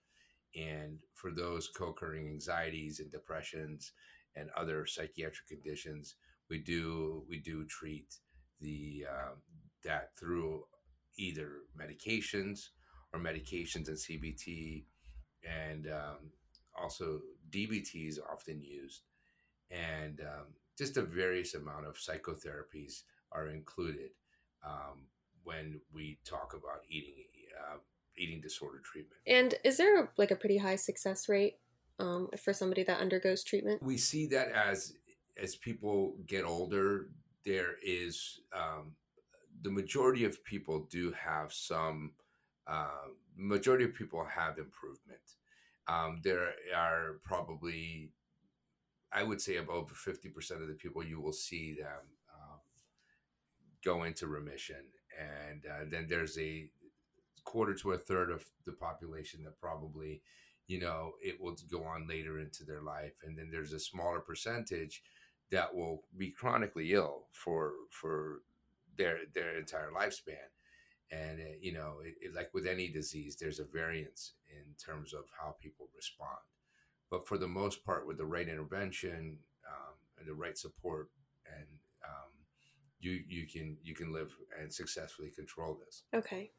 and 0.55 0.99
for 1.15 1.31
those 1.31 1.69
co-occurring 1.69 2.29
anxieties 2.29 3.01
and 3.01 3.11
depressions 3.11 3.93
and 4.35 4.49
other 4.57 4.87
psychiatric 4.87 5.47
conditions, 5.47 6.17
we 6.49 6.59
do 6.59 7.25
we 7.29 7.39
do 7.39 7.67
treat 7.67 8.15
the 8.61 9.05
um, 9.11 9.37
that 9.85 10.11
through 10.19 10.65
either 11.19 11.59
medications 11.79 12.69
or 13.13 13.21
medications 13.21 13.89
and 13.89 13.99
CBT, 13.99 14.85
and 15.45 15.87
um, 15.87 16.31
also 16.81 17.21
DBT 17.51 18.09
is 18.09 18.21
often 18.33 18.63
used, 18.63 19.03
and 19.71 20.21
um, 20.21 20.47
just 20.79 20.97
a 20.97 21.03
various 21.03 21.55
amount 21.55 21.87
of 21.87 21.97
psychotherapies 21.97 23.03
are 23.33 23.49
included. 23.49 24.11
Um, 24.65 25.07
when 25.43 25.81
we 25.93 26.19
talk 26.25 26.53
about 26.53 26.83
eating 26.89 27.25
uh, 27.59 27.79
eating 28.17 28.41
disorder 28.41 28.81
treatment. 28.85 29.21
And 29.27 29.55
is 29.65 29.77
there 29.79 30.11
like 30.17 30.31
a 30.31 30.37
pretty 30.37 30.59
high 30.59 30.77
success 30.77 31.29
rate 31.29 31.57
um, 31.99 32.29
for 32.43 32.53
somebody 32.53 32.83
that 32.85 33.01
undergoes 33.01 33.43
treatment? 33.43 33.83
We 33.83 33.97
see 33.97 34.27
that 34.29 34.53
as 34.53 34.95
as 35.43 35.57
people 35.57 36.17
get 36.27 36.45
older, 36.45 37.09
there 37.45 37.77
is 37.83 38.41
um, 38.53 38.93
the 39.63 39.71
majority 39.71 40.25
of 40.25 40.43
people 40.45 40.87
do 40.91 41.13
have 41.13 41.53
some. 41.53 42.13
Uh, 42.71 43.09
majority 43.37 43.85
of 43.85 43.95
people 43.95 44.25
have 44.25 44.59
improvement. 44.59 45.21
Um, 45.89 46.21
there 46.23 46.53
are 46.77 47.21
probably, 47.25 48.13
I 49.13 49.25
would 49.25 49.41
say, 49.41 49.57
above 49.57 49.91
fifty 49.91 50.29
percent 50.29 50.63
of 50.63 50.69
the 50.69 50.75
people 50.75 51.03
you 51.03 51.21
will 51.21 51.33
see 51.33 51.75
them 51.75 52.05
um, 52.33 52.61
go 53.85 54.05
into 54.05 54.29
remission. 54.29 54.85
And 55.19 55.65
uh, 55.67 55.85
then 55.91 56.07
there's 56.09 56.39
a 56.39 56.71
quarter 57.45 57.75
to 57.75 57.93
a 57.93 57.99
third 57.99 58.31
of 58.31 58.45
the 58.67 58.73
population 58.73 59.43
that 59.45 59.61
probably 59.61 60.23
you 60.69 60.79
know 60.79 61.15
it 61.21 61.41
will 61.41 61.57
go 61.71 61.83
on 61.85 62.07
later 62.07 62.39
into 62.39 62.65
their 62.65 62.83
life. 62.83 63.15
And 63.25 63.37
then 63.37 63.51
there's 63.51 63.73
a 63.73 63.81
smaller 63.81 64.21
percentage 64.21 65.03
that 65.51 65.75
will 65.75 66.05
be 66.17 66.31
chronically 66.31 66.93
ill 66.93 67.27
for 67.33 67.73
for 67.91 68.43
their 68.97 69.19
their 69.35 69.59
entire 69.59 69.91
lifespan 69.91 70.51
and 71.11 71.41
uh, 71.41 71.57
you 71.61 71.73
know 71.73 71.95
it, 72.05 72.15
it, 72.21 72.35
like 72.35 72.51
with 72.55 72.67
any 72.67 72.89
disease 72.89 73.37
there's 73.37 73.61
a 73.61 73.65
variance 73.65 74.35
in 74.49 74.75
terms 74.85 75.13
of 75.13 75.25
how 75.41 75.55
people 75.61 75.89
respond 75.95 76.39
but 77.11 77.27
for 77.27 77.39
the 77.39 77.49
most 77.49 77.85
part 77.85 78.07
with 78.07 78.19
the 78.19 78.25
right 78.25 78.49
intervention 78.49 79.37
um, 79.67 79.95
and 80.19 80.29
the 80.29 80.35
right 80.35 80.57
support 80.57 81.09
and 81.47 81.67
you 83.01 83.23
you 83.27 83.47
can 83.47 83.77
you 83.83 83.95
can 83.95 84.13
live 84.13 84.37
and 84.61 84.73
successfully 84.73 85.31
control 85.31 85.79
this. 85.85 86.03
Okay. 86.15 86.51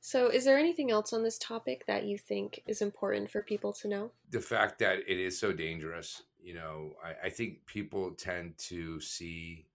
So, 0.00 0.28
is 0.28 0.44
there 0.44 0.58
anything 0.58 0.90
else 0.90 1.12
on 1.12 1.22
this 1.24 1.38
topic 1.38 1.84
that 1.86 2.04
you 2.04 2.18
think 2.18 2.62
is 2.66 2.82
important 2.82 3.30
for 3.30 3.42
people 3.42 3.72
to 3.74 3.88
know? 3.88 4.12
The 4.30 4.40
fact 4.40 4.78
that 4.78 4.98
it 5.06 5.18
is 5.18 5.38
so 5.38 5.52
dangerous. 5.52 6.22
You 6.40 6.54
know, 6.54 6.92
I, 7.04 7.26
I 7.26 7.30
think 7.30 7.66
people 7.66 8.12
tend 8.12 8.56
to 8.58 9.00
see, 9.00 9.66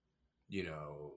you 0.48 0.64
know, 0.64 1.12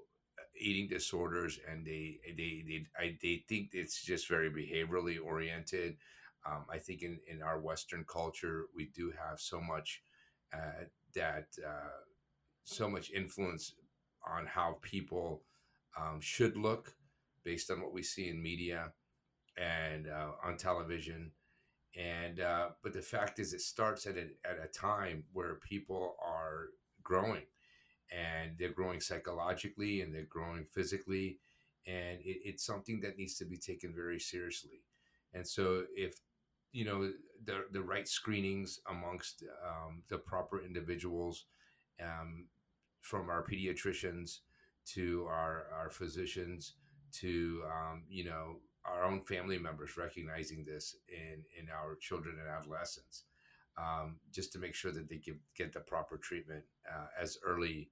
eating 0.59 0.87
disorders 0.87 1.59
and 1.69 1.85
they 1.85 2.19
they 2.25 2.63
they 2.67 2.85
I, 2.97 3.17
they 3.21 3.43
think 3.47 3.69
it's 3.73 4.03
just 4.03 4.27
very 4.27 4.49
behaviorally 4.49 5.17
oriented. 5.23 5.97
Um, 6.45 6.65
I 6.71 6.77
think 6.77 7.01
in 7.01 7.19
in 7.27 7.41
our 7.41 7.59
Western 7.59 8.05
culture 8.05 8.65
we 8.75 8.85
do 8.95 9.11
have 9.11 9.39
so 9.39 9.61
much 9.61 10.01
uh, 10.53 10.85
that 11.15 11.47
uh, 11.65 12.01
so 12.63 12.89
much 12.89 13.11
influence 13.11 13.73
on 14.25 14.45
how 14.45 14.77
people 14.81 15.43
um, 15.99 16.19
should 16.19 16.57
look 16.57 16.95
based 17.43 17.71
on 17.71 17.81
what 17.81 17.93
we 17.93 18.03
see 18.03 18.27
in 18.29 18.41
media 18.41 18.91
and 19.57 20.07
uh, 20.07 20.31
on 20.43 20.57
television. 20.57 21.31
And 21.95 22.39
uh, 22.39 22.69
but 22.83 22.93
the 22.93 23.01
fact 23.01 23.39
is, 23.39 23.53
it 23.53 23.61
starts 23.61 24.05
at 24.05 24.17
a, 24.17 24.27
at 24.45 24.57
a 24.63 24.67
time 24.67 25.23
where 25.33 25.55
people 25.55 26.15
are 26.23 26.67
growing, 27.01 27.43
and 28.11 28.57
they're 28.57 28.71
growing 28.71 29.01
psychologically 29.01 30.01
and 30.01 30.13
they're 30.13 30.23
growing 30.23 30.65
physically, 30.65 31.39
and 31.85 32.19
it, 32.21 32.39
it's 32.43 32.65
something 32.65 33.01
that 33.01 33.17
needs 33.17 33.35
to 33.37 33.45
be 33.45 33.57
taken 33.57 33.93
very 33.93 34.19
seriously. 34.19 34.81
And 35.33 35.47
so, 35.47 35.83
if 35.95 36.15
you 36.71 36.85
know 36.85 37.11
the 37.45 37.65
the 37.71 37.81
right 37.81 38.07
screenings 38.07 38.79
amongst 38.89 39.43
um, 39.65 40.03
the 40.09 40.17
proper 40.17 40.63
individuals, 40.63 41.45
um, 42.01 42.45
from 43.01 43.29
our 43.29 43.43
pediatricians 43.43 44.39
to 44.85 45.25
our 45.29 45.67
our 45.77 45.89
physicians 45.89 46.73
to 47.11 47.63
um, 47.65 48.03
you 48.09 48.25
know 48.25 48.57
our 48.85 49.03
own 49.03 49.21
family 49.21 49.57
members 49.57 49.97
recognizing 49.97 50.63
this 50.65 50.95
in 51.09 51.43
in 51.59 51.69
our 51.69 51.95
children 51.95 52.37
and 52.39 52.49
adolescents, 52.49 53.23
um, 53.77 54.17
just 54.31 54.51
to 54.53 54.59
make 54.59 54.75
sure 54.75 54.91
that 54.91 55.09
they 55.09 55.17
get 55.17 55.37
get 55.55 55.73
the 55.73 55.79
proper 55.79 56.17
treatment 56.17 56.63
uh, 56.91 57.07
as 57.19 57.37
early 57.45 57.89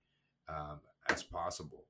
um, 0.49 0.79
as 1.09 1.23
possible. 1.23 1.85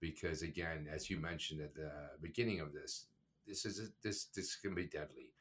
Because 0.00 0.42
again, 0.42 0.86
as 0.92 1.08
you 1.08 1.18
mentioned 1.18 1.60
at 1.60 1.74
the 1.74 1.90
beginning 2.20 2.60
of 2.60 2.72
this, 2.72 3.06
this 3.46 3.64
is 3.64 3.78
a, 3.80 3.86
this 4.02 4.26
this 4.26 4.56
can 4.56 4.74
be 4.74 4.86
deadly, 4.86 5.32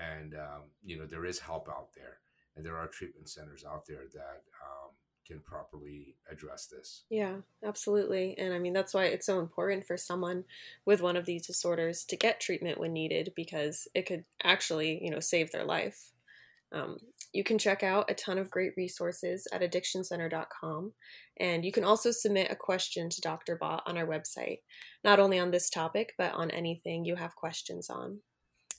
and 0.00 0.34
um, 0.34 0.70
you 0.84 0.98
know 0.98 1.06
there 1.06 1.24
is 1.24 1.38
help 1.38 1.68
out 1.68 1.94
there, 1.94 2.18
and 2.56 2.64
there 2.64 2.76
are 2.76 2.86
treatment 2.86 3.28
centers 3.28 3.64
out 3.64 3.86
there 3.86 4.04
that 4.12 4.42
um, 4.62 4.90
can 5.26 5.40
properly 5.40 6.16
address 6.30 6.66
this. 6.66 7.04
Yeah, 7.10 7.36
absolutely. 7.64 8.36
And 8.38 8.52
I 8.52 8.58
mean, 8.58 8.72
that's 8.72 8.94
why 8.94 9.04
it's 9.06 9.26
so 9.26 9.40
important 9.40 9.86
for 9.86 9.96
someone 9.96 10.44
with 10.84 11.02
one 11.02 11.16
of 11.16 11.26
these 11.26 11.46
disorders 11.46 12.04
to 12.06 12.16
get 12.16 12.40
treatment 12.40 12.78
when 12.78 12.92
needed 12.92 13.32
because 13.34 13.88
it 13.94 14.06
could 14.06 14.24
actually, 14.42 15.02
you 15.02 15.10
know, 15.10 15.20
save 15.20 15.50
their 15.50 15.64
life. 15.64 16.12
Um, 16.74 16.98
you 17.32 17.44
can 17.44 17.58
check 17.58 17.82
out 17.82 18.10
a 18.10 18.14
ton 18.14 18.38
of 18.38 18.50
great 18.50 18.72
resources 18.76 19.46
at 19.52 19.62
addictioncenter.com. 19.62 20.92
And 21.38 21.64
you 21.64 21.72
can 21.72 21.84
also 21.84 22.10
submit 22.10 22.50
a 22.50 22.56
question 22.56 23.08
to 23.10 23.20
Dr. 23.20 23.56
Bott 23.56 23.82
on 23.86 23.96
our 23.96 24.06
website, 24.06 24.58
not 25.02 25.18
only 25.18 25.38
on 25.38 25.50
this 25.50 25.70
topic, 25.70 26.14
but 26.18 26.32
on 26.34 26.50
anything 26.50 27.04
you 27.04 27.16
have 27.16 27.34
questions 27.36 27.88
on. 27.88 28.20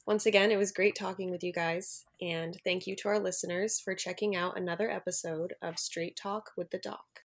Once 0.08 0.28
again, 0.28 0.52
it 0.52 0.58
was 0.58 0.72
great 0.72 0.96
talking 0.96 1.32
with 1.32 1.44
you 1.44 1.52
guys, 1.52 2.06
and 2.22 2.60
thank 2.64 2.86
you 2.86 2.96
to 2.96 3.08
our 3.08 3.20
listeners 3.20 3.80
for 3.80 3.96
checking 3.96 4.36
out 4.36 4.56
another 4.56 4.90
episode 4.90 5.56
of 5.64 5.80
Straight 5.80 6.16
Talk 6.16 6.52
with 6.56 6.70
the 6.70 6.78
Doc. 6.78 7.22